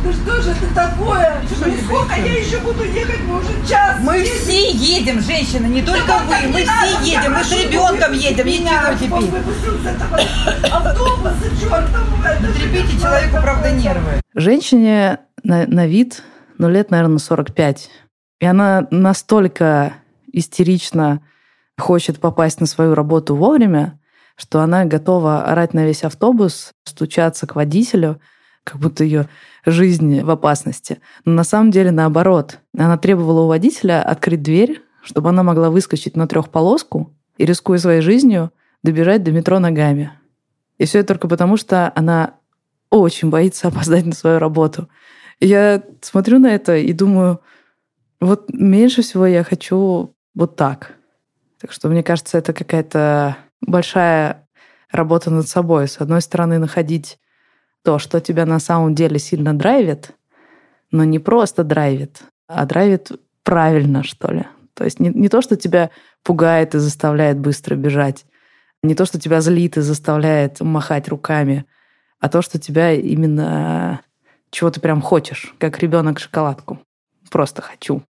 Ну 0.04 0.12
что 0.12 0.42
же 0.42 0.50
это 0.50 0.74
такое? 0.74 1.42
Что 1.46 1.66
ну 1.66 1.76
сколько 1.78 2.14
я 2.14 2.38
еще 2.38 2.58
буду 2.58 2.84
ехать? 2.84 3.20
Мы 3.26 3.38
уже 3.38 3.66
час. 3.66 3.96
Мы 4.02 4.18
едем. 4.18 4.34
все 4.34 4.70
едем, 4.70 5.20
женщина, 5.20 5.66
не 5.66 5.80
только 5.80 6.06
да 6.06 6.22
вы. 6.42 6.48
Мы 6.48 6.62
все 6.62 7.16
едем, 7.16 7.32
мы 7.32 7.42
с 7.42 7.52
ребенком 7.52 8.12
едем. 8.12 8.46
Ничего 8.46 8.92
теперь. 9.00 10.70
Автобусы, 10.70 11.50
чертовы. 11.58 12.14
Не 12.40 12.52
трепите 12.52 13.00
человеку, 13.00 13.36
правда, 13.40 13.70
нервы. 13.70 14.20
Женщине 14.34 15.20
на, 15.42 15.66
на 15.66 15.86
вид, 15.86 16.22
ну, 16.58 16.68
лет, 16.68 16.90
наверное, 16.90 17.16
45. 17.16 17.88
И 18.40 18.44
она 18.44 18.86
настолько 18.90 19.94
истерично 20.34 21.22
хочет 21.78 22.20
попасть 22.20 22.60
на 22.60 22.66
свою 22.66 22.94
работу 22.94 23.36
вовремя, 23.36 23.98
что 24.36 24.60
она 24.60 24.84
готова 24.84 25.44
орать 25.44 25.72
на 25.72 25.86
весь 25.86 26.04
автобус, 26.04 26.72
стучаться 26.84 27.46
к 27.46 27.54
водителю, 27.54 28.20
как 28.64 28.80
будто 28.80 29.02
ее 29.04 29.28
жизнь 29.66 30.22
в 30.22 30.30
опасности. 30.30 31.00
Но 31.24 31.32
на 31.32 31.44
самом 31.44 31.70
деле 31.70 31.90
наоборот. 31.90 32.60
Она 32.76 32.98
требовала 32.98 33.42
у 33.42 33.48
водителя 33.48 34.02
открыть 34.02 34.42
дверь, 34.42 34.82
чтобы 35.02 35.30
она 35.30 35.42
могла 35.42 35.70
выскочить 35.70 36.16
на 36.16 36.26
трехполоску 36.26 37.14
и, 37.36 37.44
рискуя 37.44 37.78
своей 37.78 38.00
жизнью, 38.00 38.50
добежать 38.82 39.22
до 39.22 39.32
метро 39.32 39.58
ногами. 39.58 40.12
И 40.78 40.84
все 40.84 41.00
это 41.00 41.08
только 41.08 41.28
потому, 41.28 41.56
что 41.56 41.92
она 41.94 42.34
очень 42.90 43.30
боится 43.30 43.68
опоздать 43.68 44.06
на 44.06 44.12
свою 44.12 44.38
работу. 44.38 44.88
Я 45.40 45.82
смотрю 46.00 46.38
на 46.38 46.54
это 46.54 46.76
и 46.76 46.92
думаю, 46.92 47.40
вот 48.20 48.50
меньше 48.52 49.02
всего 49.02 49.26
я 49.26 49.44
хочу 49.44 50.14
вот 50.34 50.56
так. 50.56 50.94
Так 51.60 51.72
что, 51.72 51.88
мне 51.88 52.02
кажется, 52.02 52.38
это 52.38 52.52
какая-то 52.52 53.36
большая 53.60 54.46
работа 54.90 55.30
над 55.30 55.48
собой. 55.48 55.88
С 55.88 55.98
одной 55.98 56.20
стороны, 56.20 56.58
находить 56.58 57.18
то, 57.84 57.98
что 57.98 58.20
тебя 58.20 58.46
на 58.46 58.58
самом 58.58 58.94
деле 58.94 59.18
сильно 59.18 59.56
драйвит, 59.56 60.12
но 60.90 61.04
не 61.04 61.18
просто 61.18 61.64
драйвит, 61.64 62.22
а 62.48 62.64
драйвит 62.64 63.12
правильно, 63.42 64.02
что 64.02 64.32
ли. 64.32 64.46
То 64.72 64.84
есть 64.84 64.98
не, 65.00 65.10
не 65.10 65.28
то, 65.28 65.42
что 65.42 65.56
тебя 65.56 65.90
пугает 66.22 66.74
и 66.74 66.78
заставляет 66.78 67.38
быстро 67.38 67.76
бежать, 67.76 68.24
не 68.82 68.94
то, 68.94 69.04
что 69.04 69.20
тебя 69.20 69.40
злит 69.40 69.76
и 69.76 69.82
заставляет 69.82 70.60
махать 70.60 71.08
руками, 71.08 71.66
а 72.20 72.28
то, 72.28 72.42
что 72.42 72.58
тебя 72.58 72.92
именно 72.92 74.00
чего 74.50 74.70
ты 74.70 74.80
прям 74.80 75.02
хочешь, 75.02 75.54
как 75.58 75.78
ребенок 75.80 76.18
шоколадку. 76.18 76.78
Просто 77.30 77.60
хочу, 77.60 78.02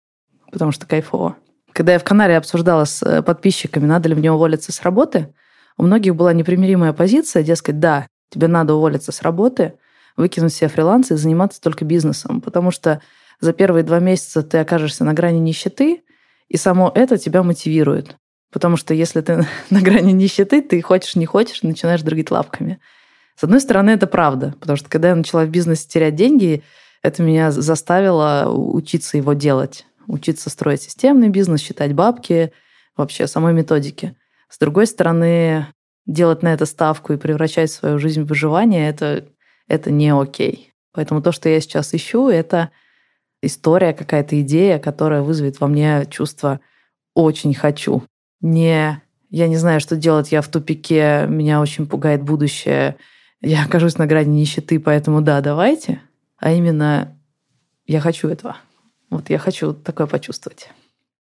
потому 0.53 0.71
что 0.71 0.87
кайфово. 0.87 1.37
Когда 1.73 1.95
я 1.95 1.99
в 1.99 2.05
Канаре 2.05 2.37
обсуждала 2.37 2.85
с 2.85 3.03
э, 3.03 3.23
подписчиками, 3.23 3.87
надо 3.87 4.09
ли 4.09 4.15
мне 4.15 4.31
уволиться 4.31 4.71
с 4.71 4.83
работы, 4.83 5.35
у 5.77 5.83
многих 5.83 6.15
была 6.15 6.33
непримиримая 6.33 6.93
позиция, 6.93 7.43
дескать, 7.43 7.81
да, 7.81 8.07
тебе 8.35 8.49
надо 8.49 8.75
уволиться 8.75 9.13
с 9.13 9.23
работы, 9.23 9.75
выкинуть 10.17 10.53
все 10.53 10.69
фрилансы 10.69 11.15
и 11.15 11.17
заниматься 11.17 11.61
только 11.61 11.85
бизнесом, 11.85 12.41
потому 12.41 12.71
что 12.71 13.01
за 13.41 13.53
первые 13.53 13.85
два 13.85 14.01
месяца 14.01 14.43
ты 14.43 14.59
окажешься 14.59 15.05
на 15.05 15.15
грани 15.15 15.39
нищеты, 15.39 16.03
и 16.49 16.57
само 16.57 16.91
это 16.95 17.17
тебя 17.17 17.43
мотивирует. 17.43 18.17
Потому 18.53 18.77
что 18.77 18.95
если 18.95 19.21
ты 19.21 19.47
на 19.71 19.81
грани 19.81 20.13
нищеты, 20.13 20.63
ты 20.63 20.81
хочешь, 20.83 21.17
не 21.17 21.27
хочешь, 21.27 21.63
начинаешь 21.63 22.03
дрыгать 22.03 22.31
лапками. 22.31 22.81
С 23.37 23.45
одной 23.45 23.61
стороны, 23.61 23.91
это 23.91 24.07
правда, 24.07 24.55
потому 24.61 24.77
что 24.77 24.89
когда 24.89 25.09
я 25.09 25.17
начала 25.17 25.45
в 25.45 25.51
бизнесе 25.51 25.89
терять 25.89 26.15
деньги, 26.15 26.63
это 27.03 27.23
меня 27.23 27.51
заставило 27.51 28.49
учиться 28.49 29.17
его 29.17 29.33
делать, 29.33 29.87
учиться 30.07 30.51
строить 30.51 30.83
системный 30.83 31.29
бизнес, 31.29 31.61
считать 31.61 31.93
бабки, 31.93 32.53
вообще 32.97 33.27
самой 33.27 33.53
методики. 33.53 34.17
С 34.49 34.59
другой 34.59 34.87
стороны, 34.87 35.67
делать 36.07 36.43
на 36.43 36.53
это 36.53 36.67
ставку 36.67 37.13
и 37.13 37.17
превращать 37.17 37.71
свою 37.71 37.99
жизнь 37.99 38.23
в 38.23 38.27
выживание, 38.27 38.89
это, 38.89 39.27
это 39.69 39.91
не 39.91 40.13
окей. 40.13 40.73
Поэтому 40.93 41.23
то, 41.23 41.33
что 41.33 41.49
я 41.49 41.61
сейчас 41.61 41.95
ищу, 41.95 42.29
это 42.29 42.71
история, 43.43 43.93
какая-то 43.93 44.41
идея, 44.43 44.79
которая 44.79 45.23
вызовет 45.23 45.61
во 45.61 45.67
мне 45.67 46.07
чувство 46.11 46.61
«очень 47.15 47.55
хочу». 47.55 48.05
Не 48.41 49.03
«я 49.31 49.49
не 49.49 49.57
знаю, 49.57 49.81
что 49.81 49.97
делать, 49.97 50.33
я 50.33 50.43
в 50.43 50.49
тупике, 50.49 51.27
меня 51.29 51.61
очень 51.61 51.87
пугает 51.87 52.23
будущее, 52.23 52.97
я 53.41 53.65
окажусь 53.65 53.99
на 53.99 54.07
грани 54.07 54.41
нищеты, 54.41 54.79
поэтому 54.79 55.21
да, 55.21 55.41
давайте», 55.41 56.01
а 56.39 56.53
именно 56.53 57.19
«я 57.87 58.01
хочу 58.01 58.29
этого». 58.29 58.57
Вот 59.11 59.31
я 59.31 59.39
хочу 59.39 59.73
такое 59.75 60.07
почувствовать. 60.07 60.71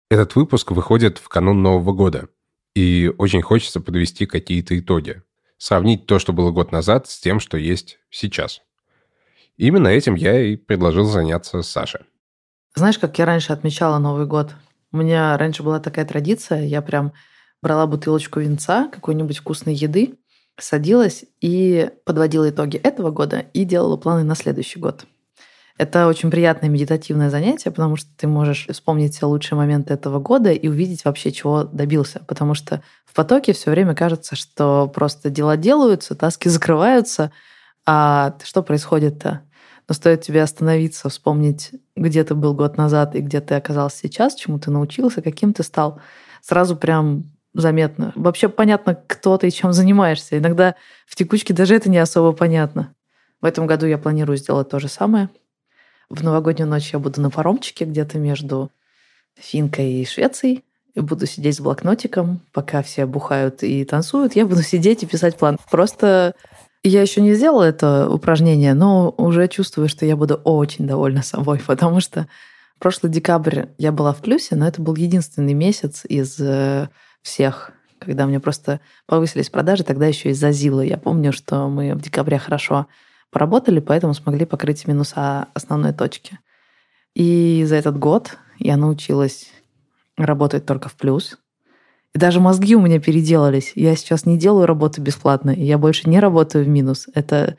Этот 0.10 0.36
выпуск 0.36 0.71
выходит 0.71 1.17
в 1.17 1.27
канун 1.27 1.62
Нового 1.62 1.93
года, 1.93 2.30
и 2.78 3.12
очень 3.18 3.42
хочется 3.42 3.82
подвести 3.82 4.28
какие-то 4.28 4.78
итоги. 4.78 5.24
Сравнить 5.58 6.06
то, 6.06 6.20
что 6.20 6.32
было 6.32 6.52
год 6.52 6.72
назад, 6.72 7.08
с 7.08 7.20
тем, 7.20 7.40
что 7.40 7.58
есть 7.58 7.98
сейчас. 8.12 8.62
Именно 9.58 9.88
этим 9.88 10.13
я 10.13 10.40
и 10.40 10.56
предложил 10.56 11.06
заняться 11.06 11.63
Саше. 11.63 12.06
Знаешь, 12.76 13.00
как 13.00 13.18
я 13.18 13.26
раньше 13.26 13.52
отмечала 13.52 13.98
Новый 13.98 14.28
год? 14.28 14.54
У 14.92 14.98
меня 14.98 15.36
раньше 15.40 15.63
была 15.63 15.80
такая 15.80 16.06
традиция, 16.06 16.66
я 16.66 16.84
прям 16.84 17.13
брала 17.63 17.88
бутылочку 17.88 18.40
винца, 18.42 18.88
какой-нибудь 18.90 19.40
вкусной 19.40 19.74
еды, 19.74 20.20
садилась 20.60 21.26
и 21.42 21.90
подводила 22.06 22.48
итоги 22.48 22.78
этого 22.78 23.10
года 23.10 23.40
и 23.54 23.66
делала 23.66 23.98
планы 23.98 24.24
на 24.24 24.36
следующий 24.36 24.80
год. 24.80 25.08
Это 25.78 26.08
очень 26.08 26.32
приятное 26.32 26.70
медитативное 26.70 27.30
занятие, 27.30 27.70
потому 27.70 27.98
что 27.98 28.10
ты 28.18 28.28
можешь 28.28 28.68
вспомнить 28.68 29.16
все 29.16 29.28
лучшие 29.28 29.58
моменты 29.58 29.94
этого 29.94 30.20
года 30.20 30.52
и 30.52 30.68
увидеть 30.68 31.06
вообще, 31.06 31.32
чего 31.32 31.63
добился. 31.63 32.24
Потому 32.28 32.56
что 32.56 32.82
в 33.06 33.13
потоке 33.13 33.54
все 33.54 33.70
время 33.70 33.94
кажется, 33.94 34.36
что 34.36 34.88
просто 34.88 35.30
дела 35.30 35.56
делаются, 35.56 36.16
таски 36.16 36.48
закрываются, 36.50 37.32
а 37.86 38.36
что 38.44 38.63
происходит-то? 38.63 39.42
Но 39.88 39.94
стоит 39.94 40.22
тебе 40.22 40.42
остановиться, 40.42 41.10
вспомнить, 41.10 41.72
где 41.96 42.24
ты 42.24 42.36
был 42.36 42.54
год 42.54 42.76
назад 42.76 43.16
и 43.16 43.22
где 43.22 43.40
ты 43.40 43.56
оказался 43.56 44.00
сейчас, 44.00 44.36
чему 44.36 44.60
ты 44.60 44.70
научился, 44.72 45.22
каким 45.22 45.54
ты 45.54 45.63
стал, 45.63 46.02
сразу 46.42 46.76
прям 46.76 47.32
заметно. 47.54 48.12
Вообще 48.16 48.50
понятно, 48.50 48.96
кто 49.08 49.38
ты 49.38 49.48
и 49.48 49.52
чем 49.52 49.72
занимаешься. 49.74 50.38
Иногда 50.38 50.76
в 51.06 51.16
текучке 51.16 51.54
даже 51.54 51.76
это 51.76 51.90
не 51.90 52.00
особо 52.00 52.34
понятно. 52.34 52.94
В 53.42 53.46
этом 53.46 53.68
году 53.68 53.86
я 53.86 53.98
планирую 53.98 54.38
сделать 54.38 54.70
то 54.70 54.80
же 54.80 54.88
самое. 54.88 55.30
В 56.10 56.24
новогоднюю 56.24 56.70
ночь 56.70 56.93
я 56.93 57.00
буду 57.00 57.20
на 57.22 57.30
паромчике 57.30 57.86
где-то 57.86 58.17
между 58.17 58.72
Финкой 59.36 59.93
и 59.93 60.06
Швецией. 60.06 60.63
И 60.96 61.00
буду 61.00 61.28
сидеть 61.28 61.58
с 61.58 61.60
блокнотиком, 61.60 62.41
пока 62.54 62.82
все 62.82 63.06
бухают 63.06 63.62
и 63.62 63.86
танцуют. 63.86 64.36
Я 64.36 64.48
буду 64.48 64.63
сидеть 64.63 65.04
и 65.04 65.06
писать 65.06 65.38
план. 65.38 65.58
Просто 65.70 66.34
я 66.82 67.02
еще 67.02 67.22
не 67.22 67.34
сделала 67.34 67.63
это 67.63 68.10
упражнение, 68.10 68.74
но 68.74 69.13
уже 69.17 69.48
чувствую, 69.48 69.89
что 69.89 70.06
я 70.06 70.15
буду 70.15 70.36
очень 70.36 70.88
довольна 70.88 71.22
собой, 71.22 71.62
потому 71.67 72.00
что 72.00 72.28
прошлый 72.80 73.12
декабрь 73.12 73.65
я 73.78 73.91
была 73.91 74.13
в 74.13 74.22
плюсе, 74.22 74.56
но 74.56 74.67
это 74.67 74.82
был 74.82 74.96
единственный 74.96 75.54
месяц 75.54 76.04
из 76.08 76.39
э, 76.39 76.89
всех, 77.22 77.72
когда 78.00 78.26
мне 78.26 78.39
просто 78.39 78.80
повысились 79.06 79.50
продажи, 79.50 79.84
тогда 79.84 80.08
еще 80.08 80.30
из-за 80.30 80.52
ЗИЛа. 80.52 80.82
Я 80.82 80.98
помню, 80.98 81.34
что 81.34 81.67
мы 81.67 81.93
в 81.93 82.02
декабре 82.02 82.39
хорошо 82.39 82.88
поработали, 83.32 83.80
поэтому 83.80 84.13
смогли 84.13 84.46
покрыть 84.46 84.88
минуса 84.88 85.48
основной 85.54 85.94
точки. 85.94 86.40
И 87.13 87.63
за 87.66 87.76
этот 87.76 87.98
год 87.98 88.38
я 88.60 88.78
научилась 88.78 89.52
работать 90.18 90.66
только 90.66 90.90
в 90.90 90.96
плюс, 90.96 91.38
и 92.13 92.20
даже 92.20 92.40
мозги 92.40 92.76
у 92.76 92.82
меня 92.82 93.00
переделались. 93.00 93.74
Я 93.76 93.96
сейчас 93.96 94.26
не 94.26 94.38
делаю 94.38 94.66
работу 94.66 95.02
бесплатно, 95.02 95.52
я 95.52 95.78
больше 95.78 96.10
не 96.10 96.20
работаю 96.20 96.66
в 96.66 96.68
минус. 96.68 97.08
Это, 97.13 97.58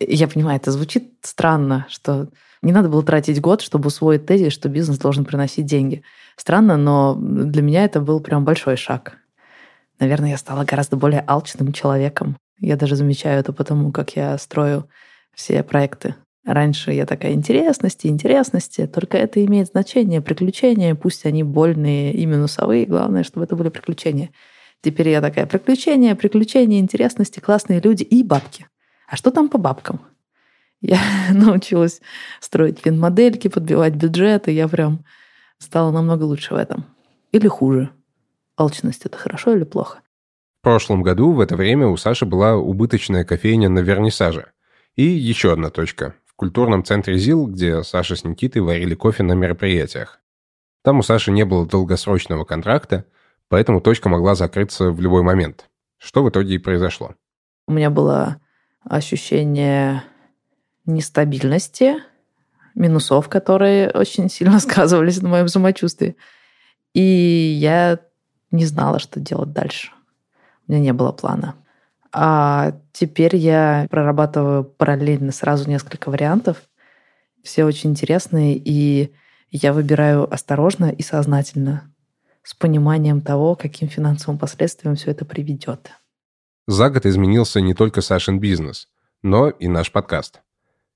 я 0.00 0.26
понимаю, 0.26 0.56
это 0.56 0.72
звучит 0.72 1.12
странно, 1.22 1.86
что 1.88 2.28
не 2.62 2.72
надо 2.72 2.88
было 2.88 3.02
тратить 3.02 3.40
год, 3.40 3.60
чтобы 3.60 3.88
усвоить 3.88 4.26
тезис, 4.26 4.52
что 4.52 4.68
бизнес 4.68 4.98
должен 4.98 5.24
приносить 5.24 5.66
деньги. 5.66 6.02
Странно, 6.36 6.76
но 6.76 7.14
для 7.14 7.62
меня 7.62 7.84
это 7.84 8.00
был 8.00 8.20
прям 8.20 8.44
большой 8.44 8.76
шаг. 8.76 9.18
Наверное, 10.00 10.30
я 10.30 10.38
стала 10.38 10.64
гораздо 10.64 10.96
более 10.96 11.20
алчным 11.20 11.72
человеком. 11.72 12.36
Я 12.60 12.76
даже 12.76 12.96
замечаю 12.96 13.40
это 13.40 13.52
потому, 13.52 13.92
как 13.92 14.16
я 14.16 14.36
строю 14.38 14.88
все 15.34 15.62
проекты. 15.62 16.14
Раньше 16.44 16.92
я 16.92 17.06
такая 17.06 17.32
интересности, 17.32 18.06
интересности, 18.06 18.86
только 18.86 19.16
это 19.16 19.42
имеет 19.44 19.68
значение, 19.68 20.20
приключения, 20.20 20.94
пусть 20.94 21.24
они 21.24 21.42
больные 21.42 22.12
и 22.12 22.26
минусовые, 22.26 22.84
главное, 22.84 23.24
чтобы 23.24 23.44
это 23.44 23.56
были 23.56 23.70
приключения. 23.70 24.30
Теперь 24.82 25.08
я 25.08 25.22
такая, 25.22 25.46
приключения, 25.46 26.14
приключения, 26.14 26.80
интересности, 26.80 27.40
классные 27.40 27.80
люди 27.80 28.02
и 28.02 28.22
бабки. 28.22 28.66
А 29.08 29.16
что 29.16 29.30
там 29.30 29.48
по 29.48 29.56
бабкам? 29.56 30.02
Я 30.82 31.00
научилась 31.32 32.02
строить 32.40 32.80
фин-модельки, 32.80 33.48
подбивать 33.48 33.94
бюджеты, 33.94 34.50
я 34.50 34.68
прям 34.68 35.02
стала 35.58 35.90
намного 35.90 36.24
лучше 36.24 36.52
в 36.52 36.58
этом. 36.58 36.84
Или 37.32 37.48
хуже. 37.48 37.88
Алчность— 38.56 39.02
это 39.06 39.16
хорошо 39.16 39.56
или 39.56 39.64
плохо? 39.64 40.02
Прошлом 40.64 41.02
году 41.02 41.32
в 41.32 41.40
это 41.40 41.56
время 41.56 41.88
у 41.88 41.98
Саши 41.98 42.24
была 42.24 42.56
убыточная 42.56 43.22
кофейня 43.26 43.68
на 43.68 43.80
вернисаже. 43.80 44.52
И 44.96 45.04
еще 45.04 45.52
одна 45.52 45.68
точка 45.68 46.14
в 46.24 46.34
культурном 46.36 46.84
центре 46.84 47.18
ЗИЛ, 47.18 47.48
где 47.48 47.82
Саша 47.82 48.16
с 48.16 48.24
Никитой 48.24 48.62
варили 48.62 48.94
кофе 48.94 49.24
на 49.24 49.34
мероприятиях. 49.34 50.20
Там 50.82 51.00
у 51.00 51.02
Саши 51.02 51.32
не 51.32 51.44
было 51.44 51.66
долгосрочного 51.66 52.46
контракта, 52.46 53.04
поэтому 53.50 53.82
точка 53.82 54.08
могла 54.08 54.34
закрыться 54.34 54.90
в 54.90 55.02
любой 55.02 55.22
момент. 55.22 55.68
Что 55.98 56.24
в 56.24 56.30
итоге 56.30 56.54
и 56.54 56.58
произошло. 56.58 57.14
У 57.68 57.72
меня 57.72 57.90
было 57.90 58.40
ощущение 58.80 60.02
нестабильности, 60.86 61.96
минусов, 62.74 63.28
которые 63.28 63.90
очень 63.90 64.30
сильно 64.30 64.58
сказывались 64.60 65.20
на 65.20 65.28
моем 65.28 65.48
самочувствии. 65.48 66.16
И 66.94 67.02
я 67.02 68.00
не 68.50 68.64
знала, 68.64 68.98
что 68.98 69.20
делать 69.20 69.52
дальше. 69.52 69.90
У 70.66 70.72
меня 70.72 70.80
не 70.82 70.92
было 70.92 71.12
плана. 71.12 71.56
А 72.12 72.78
теперь 72.92 73.36
я 73.36 73.86
прорабатываю 73.90 74.64
параллельно 74.64 75.32
сразу 75.32 75.68
несколько 75.68 76.10
вариантов. 76.10 76.62
Все 77.42 77.64
очень 77.64 77.90
интересные, 77.90 78.56
и 78.56 79.12
я 79.50 79.72
выбираю 79.72 80.32
осторожно 80.32 80.86
и 80.86 81.02
сознательно, 81.02 81.92
с 82.42 82.54
пониманием 82.54 83.20
того, 83.20 83.56
каким 83.56 83.88
финансовым 83.88 84.38
последствиям 84.38 84.94
все 84.94 85.10
это 85.10 85.24
приведет. 85.24 85.90
За 86.66 86.88
год 86.88 87.04
изменился 87.04 87.60
не 87.60 87.74
только 87.74 88.00
Сашин 88.00 88.38
бизнес, 88.38 88.88
но 89.22 89.50
и 89.50 89.68
наш 89.68 89.92
подкаст. 89.92 90.40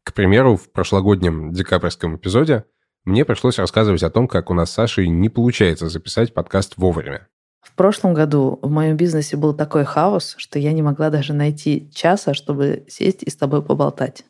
К 0.05 0.15
примеру, 0.15 0.57
в 0.57 0.71
прошлогоднем 0.73 1.53
декабрьском 1.53 2.17
эпизоде 2.17 2.65
мне 3.05 3.25
пришлось 3.25 3.59
рассказывать 3.59 4.03
о 4.03 4.11
том, 4.11 4.29
как 4.29 4.51
у 4.51 4.55
нас 4.55 4.71
с 4.71 4.75
Сашей 4.75 5.09
не 5.09 5.29
получается 5.29 5.89
записать 5.89 6.33
подкаст 6.33 6.75
вовремя. 6.77 7.29
В 7.69 7.75
прошлом 7.79 8.15
году 8.15 8.59
в 8.63 8.71
моем 8.71 8.97
бизнесе 8.97 9.37
был 9.37 9.55
такой 9.55 9.85
хаос, 9.85 10.35
что 10.39 10.59
я 10.59 10.73
не 10.73 10.83
могла 10.83 11.11
даже 11.11 11.35
найти 11.35 11.89
часа, 11.95 12.35
чтобы 12.35 12.85
сесть 12.89 13.23
и 13.23 13.31
с 13.31 13.37
тобой 13.37 13.63
поболтать. 13.63 14.25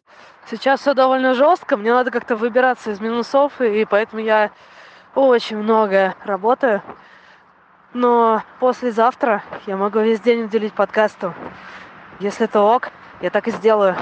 Сейчас 0.50 0.80
все 0.80 0.92
довольно 0.92 1.34
жестко, 1.34 1.76
мне 1.76 1.92
надо 1.92 2.10
как-то 2.10 2.36
выбираться 2.36 2.90
из 2.90 3.00
минусов, 3.00 3.60
и 3.60 3.86
поэтому 3.88 4.20
я 4.20 4.50
очень 5.14 5.56
много 5.56 6.14
работаю. 6.24 6.82
Но 7.94 8.42
послезавтра 8.60 9.42
я 9.66 9.76
могу 9.76 10.00
весь 10.00 10.20
день 10.20 10.42
уделить 10.42 10.74
подкасту. 10.74 11.32
Если 12.20 12.44
это 12.44 12.60
ок, 12.60 12.90
я 13.22 13.30
так 13.30 13.46
и 13.46 13.52
сделаю. 13.52 13.96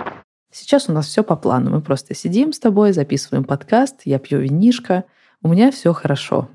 Сейчас 0.50 0.88
у 0.88 0.92
нас 0.92 1.06
все 1.06 1.22
по 1.22 1.36
плану. 1.36 1.70
Мы 1.70 1.82
просто 1.82 2.14
сидим 2.14 2.52
с 2.52 2.58
тобой, 2.58 2.92
записываем 2.92 3.44
подкаст, 3.44 4.00
я 4.04 4.18
пью 4.18 4.40
винишко. 4.40 5.04
У 5.42 5.48
меня 5.48 5.70
все 5.70 5.92
хорошо. 5.92 6.48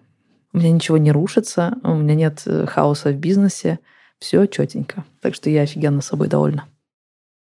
У 0.53 0.57
меня 0.57 0.71
ничего 0.71 0.97
не 0.97 1.11
рушится, 1.11 1.77
у 1.83 1.95
меня 1.95 2.15
нет 2.15 2.43
э, 2.45 2.65
хаоса 2.65 3.11
в 3.11 3.15
бизнесе, 3.15 3.79
все 4.19 4.45
четенько. 4.45 5.05
Так 5.21 5.33
что 5.33 5.49
я 5.49 5.61
офигенно 5.61 6.01
собой 6.01 6.27
довольна. 6.27 6.65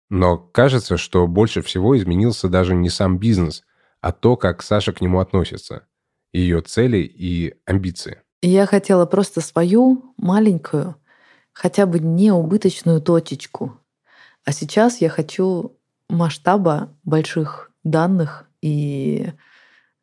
Но 0.09 0.39
кажется, 0.39 0.97
что 0.97 1.27
больше 1.27 1.63
всего 1.63 1.97
изменился 1.97 2.49
даже 2.49 2.75
не 2.75 2.91
сам 2.91 3.19
бизнес, 3.19 3.65
а 4.01 4.13
то, 4.13 4.37
как 4.37 4.63
Саша 4.63 4.93
к 4.93 5.01
нему 5.01 5.21
относится, 5.21 5.87
ее 6.33 6.61
цели 6.61 6.99
и 6.99 7.55
амбиции. 7.65 8.23
Я 8.43 8.67
хотела 8.67 9.07
просто 9.07 9.41
свою 9.41 10.15
маленькую, 10.17 10.97
хотя 11.53 11.87
бы 11.87 11.99
не 11.99 12.31
убыточную 12.31 13.01
точечку. 13.01 13.81
А 14.45 14.53
сейчас 14.53 15.01
я 15.01 15.09
хочу 15.09 15.77
масштаба 16.09 16.97
больших 17.03 17.73
данных 17.83 18.45
и 18.61 19.33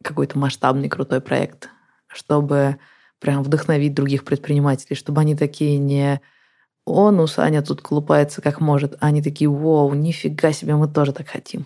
какой-то 0.03 0.37
масштабный 0.37 0.89
крутой 0.89 1.21
проект, 1.21 1.69
чтобы 2.07 2.77
прям 3.23 3.41
вдохновить 3.41 3.93
других 3.93 4.25
предпринимателей, 4.25 4.97
чтобы 4.97 5.21
они 5.21 5.33
такие 5.33 5.77
не 5.77 6.19
он 6.85 7.21
у 7.21 7.27
Саня 7.27 7.61
тут 7.61 7.81
колупается 7.81 8.41
как 8.41 8.59
может, 8.59 8.95
а 8.99 9.07
они 9.07 9.23
такие, 9.23 9.49
вау, 9.49 9.93
нифига 9.93 10.51
себе, 10.51 10.75
мы 10.75 10.89
тоже 10.89 11.13
так 11.13 11.29
хотим. 11.29 11.65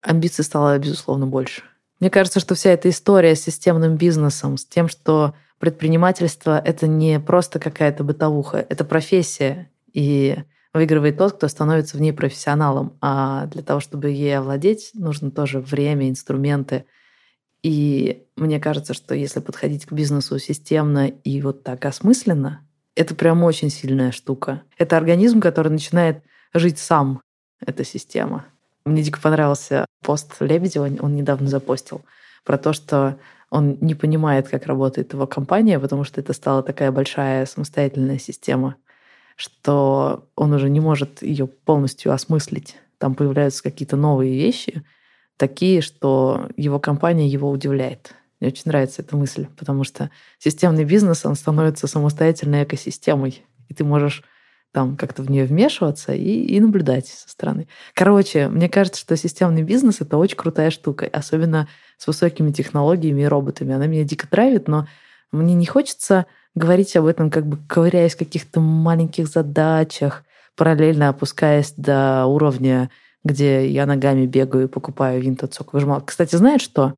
Амбиций 0.00 0.44
стало, 0.44 0.78
безусловно, 0.78 1.26
больше. 1.26 1.62
Мне 2.00 2.08
кажется, 2.08 2.40
что 2.40 2.54
вся 2.54 2.70
эта 2.70 2.88
история 2.88 3.36
с 3.36 3.42
системным 3.42 3.96
бизнесом, 3.96 4.56
с 4.56 4.64
тем, 4.64 4.88
что 4.88 5.34
предпринимательство— 5.58 6.58
это 6.64 6.86
не 6.86 7.20
просто 7.20 7.58
какая-то 7.58 8.02
бытовуха, 8.02 8.64
это 8.66 8.86
профессия, 8.86 9.70
и 9.92 10.38
выигрывает 10.72 11.18
тот, 11.18 11.34
кто 11.34 11.48
становится 11.48 11.98
в 11.98 12.00
ней 12.00 12.12
профессионалом. 12.12 12.96
А 13.02 13.46
для 13.46 13.62
того, 13.62 13.80
чтобы 13.80 14.08
ей 14.10 14.38
овладеть, 14.38 14.92
нужно 14.94 15.30
тоже 15.30 15.60
время, 15.60 16.08
инструменты. 16.08 16.86
И 17.64 18.26
мне 18.36 18.60
кажется, 18.60 18.92
что 18.92 19.14
если 19.14 19.40
подходить 19.40 19.86
к 19.86 19.92
бизнесу 19.92 20.38
системно 20.38 21.08
и 21.08 21.40
вот 21.40 21.64
так 21.64 21.86
осмысленно, 21.86 22.60
это 22.94 23.14
прям 23.14 23.42
очень 23.42 23.70
сильная 23.70 24.12
штука. 24.12 24.62
Это 24.76 24.98
организм, 24.98 25.40
который 25.40 25.72
начинает 25.72 26.22
жить 26.52 26.78
сам, 26.78 27.22
эта 27.64 27.82
система. 27.82 28.44
Мне 28.84 29.02
дико 29.02 29.18
понравился 29.18 29.86
пост 30.02 30.36
Лебедева, 30.40 30.90
он 31.00 31.16
недавно 31.16 31.48
запостил, 31.48 32.02
про 32.44 32.58
то, 32.58 32.74
что 32.74 33.18
он 33.48 33.78
не 33.80 33.94
понимает, 33.94 34.46
как 34.48 34.66
работает 34.66 35.14
его 35.14 35.26
компания, 35.26 35.80
потому 35.80 36.04
что 36.04 36.20
это 36.20 36.34
стала 36.34 36.62
такая 36.62 36.92
большая 36.92 37.46
самостоятельная 37.46 38.18
система, 38.18 38.76
что 39.36 40.28
он 40.36 40.52
уже 40.52 40.68
не 40.68 40.80
может 40.80 41.22
ее 41.22 41.46
полностью 41.46 42.12
осмыслить. 42.12 42.76
Там 42.98 43.14
появляются 43.14 43.62
какие-то 43.62 43.96
новые 43.96 44.34
вещи, 44.34 44.84
такие, 45.36 45.80
что 45.80 46.48
его 46.56 46.78
компания 46.78 47.28
его 47.28 47.50
удивляет. 47.50 48.14
Мне 48.40 48.50
очень 48.50 48.64
нравится 48.66 49.02
эта 49.02 49.16
мысль, 49.16 49.46
потому 49.56 49.84
что 49.84 50.10
системный 50.38 50.84
бизнес, 50.84 51.24
он 51.24 51.34
становится 51.34 51.86
самостоятельной 51.86 52.64
экосистемой, 52.64 53.44
и 53.68 53.74
ты 53.74 53.84
можешь 53.84 54.22
там 54.72 54.96
как-то 54.96 55.22
в 55.22 55.30
нее 55.30 55.44
вмешиваться 55.44 56.12
и, 56.12 56.44
и 56.44 56.58
наблюдать 56.58 57.06
со 57.06 57.28
стороны. 57.28 57.68
Короче, 57.94 58.48
мне 58.48 58.68
кажется, 58.68 59.00
что 59.00 59.16
системный 59.16 59.62
бизнес— 59.62 60.00
это 60.00 60.16
очень 60.16 60.36
крутая 60.36 60.70
штука, 60.70 61.08
особенно 61.12 61.68
с 61.96 62.08
высокими 62.08 62.50
технологиями 62.50 63.22
и 63.22 63.26
роботами. 63.26 63.72
Она 63.72 63.86
меня 63.86 64.02
дико 64.02 64.26
драйвит, 64.28 64.66
но 64.66 64.88
мне 65.30 65.54
не 65.54 65.64
хочется 65.64 66.26
говорить 66.56 66.96
об 66.96 67.06
этом, 67.06 67.30
как 67.30 67.46
бы 67.46 67.58
ковыряясь 67.68 68.14
в 68.14 68.18
каких-то 68.18 68.60
маленьких 68.60 69.28
задачах, 69.28 70.24
параллельно 70.56 71.08
опускаясь 71.08 71.72
до 71.76 72.26
уровня, 72.26 72.90
где 73.24 73.66
я 73.68 73.86
ногами 73.86 74.26
бегаю 74.26 74.66
и 74.66 74.70
покупаю 74.70 75.20
винт 75.20 75.42
от 75.42 75.54
соковыжималки. 75.54 76.06
Кстати, 76.06 76.36
знаешь 76.36 76.62
что? 76.62 76.94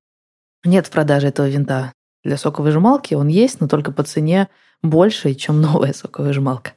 Нет 0.64 0.86
в 0.86 0.90
продаже 0.90 1.28
этого 1.28 1.48
винта 1.48 1.92
для 2.24 2.36
соковыжималки. 2.36 3.14
Он 3.14 3.28
есть, 3.28 3.60
но 3.60 3.68
только 3.68 3.92
по 3.92 4.02
цене 4.02 4.48
больше, 4.82 5.34
чем 5.34 5.60
новая 5.62 5.92
соковыжималка. 5.92 6.72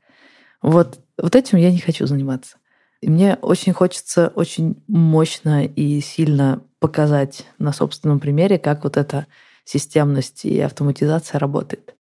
Вот, 0.62 1.00
вот 1.18 1.36
этим 1.36 1.58
я 1.58 1.72
не 1.72 1.80
хочу 1.80 2.06
заниматься. 2.06 2.58
И 3.02 3.10
мне 3.10 3.36
очень 3.42 3.74
хочется 3.74 4.32
очень 4.36 4.84
мощно 4.88 5.66
и 5.66 6.02
сильно 6.02 6.62
показать 6.80 7.46
на 7.58 7.72
собственном 7.72 8.20
примере, 8.20 8.60
как 8.60 8.84
вот 8.84 8.98
эта 8.98 9.26
системность 9.64 10.46
и 10.46 10.60
автоматизация 10.60 11.40
работает. 11.40 11.96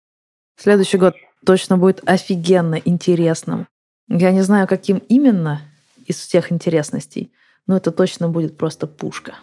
Следующий 0.56 0.96
год 0.96 1.14
точно 1.44 1.76
будет 1.76 2.02
офигенно 2.06 2.76
интересным. 2.76 3.68
Я 4.08 4.32
не 4.32 4.42
знаю, 4.42 4.66
каким 4.66 4.98
именно 5.08 5.60
из 6.06 6.16
всех 6.16 6.52
интересностей, 6.52 7.32
но 7.66 7.76
это 7.76 7.90
точно 7.90 8.28
будет 8.28 8.56
просто 8.56 8.86
пушка. 8.86 9.34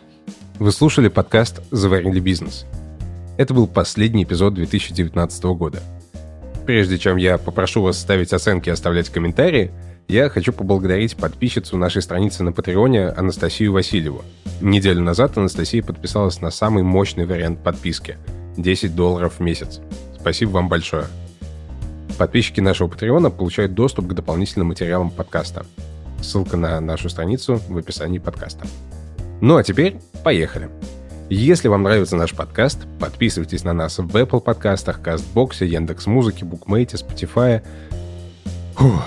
Вы 0.60 0.72
слушали 0.72 1.08
подкаст 1.10 1.62
«Заварили 1.72 2.20
бизнес». 2.20 2.66
Это 3.38 3.54
был 3.54 3.68
последний 3.68 4.24
эпизод 4.24 4.54
2019 4.54 5.44
года. 5.46 5.82
Прежде 6.66 6.98
чем 6.98 7.18
я 7.18 7.38
попрошу 7.38 7.82
вас 7.82 8.00
ставить 8.00 8.32
оценки 8.32 8.70
и 8.70 8.72
оставлять 8.72 9.10
комментарии, 9.10 9.72
я 10.08 10.30
хочу 10.30 10.54
поблагодарить 10.54 11.16
подписчицу 11.16 11.78
нашей 11.78 12.02
страницы 12.02 12.44
на 12.44 12.52
Патреоне 12.52 13.10
Анастасию 13.10 13.74
Васильеву. 13.74 14.24
Неделю 14.62 15.02
назад 15.02 15.38
Анастасия 15.38 15.82
подписалась 15.82 16.42
на 16.42 16.52
самый 16.52 16.84
мощный 16.84 17.26
вариант 17.26 17.64
подписки– 17.64 18.18
10 18.58 18.96
долларов 18.96 19.36
в 19.38 19.40
месяц. 19.40 19.80
Спасибо 20.20 20.52
вам 20.52 20.70
большое. 20.70 21.06
Подписчики 22.18 22.60
нашего 22.60 22.88
Патреона 22.88 23.32
получают 23.32 23.74
доступ 23.74 24.08
к 24.08 24.14
дополнительным 24.14 24.68
материалам 24.68 25.10
подкаста. 25.10 25.66
Ссылка 26.24 26.56
на 26.56 26.80
нашу 26.80 27.10
страницу 27.10 27.62
в 27.68 27.78
описании 27.78 28.18
подкаста. 28.18 28.66
Ну 29.42 29.58
а 29.58 29.64
теперь 29.64 29.98
поехали. 30.24 30.70
Если 31.30 31.68
вам 31.68 31.84
нравится 31.84 32.16
наш 32.16 32.34
подкаст, 32.34 32.80
подписывайтесь 33.00 33.64
на 33.64 33.74
нас 33.74 33.98
в 33.98 34.16
Apple 34.16 34.40
подкастах, 34.40 35.02
Кастбоксе, 35.02 35.66
Яндекс.Музыке, 35.66 36.46
Букмейте, 36.46 36.98
Spotify 36.98 37.62
фух, 38.74 39.04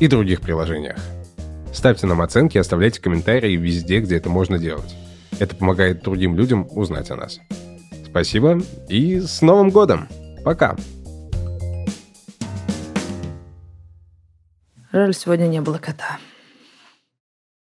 и 0.00 0.08
других 0.08 0.40
приложениях. 0.40 0.96
Ставьте 1.72 2.06
нам 2.06 2.22
оценки 2.22 2.58
оставляйте 2.58 3.00
комментарии 3.00 3.56
везде, 3.56 4.00
где 4.00 4.16
это 4.16 4.30
можно 4.30 4.58
делать. 4.58 4.96
Это 5.38 5.54
помогает 5.54 6.02
другим 6.02 6.36
людям 6.36 6.66
узнать 6.70 7.10
о 7.10 7.16
нас. 7.16 7.38
Спасибо 8.08 8.60
и 8.88 9.20
с 9.20 9.42
Новым 9.42 9.70
годом! 9.70 10.08
Пока! 10.42 10.74
Жаль, 14.90 15.12
сегодня 15.12 15.46
не 15.46 15.60
было 15.60 15.76
кота. 15.78 16.18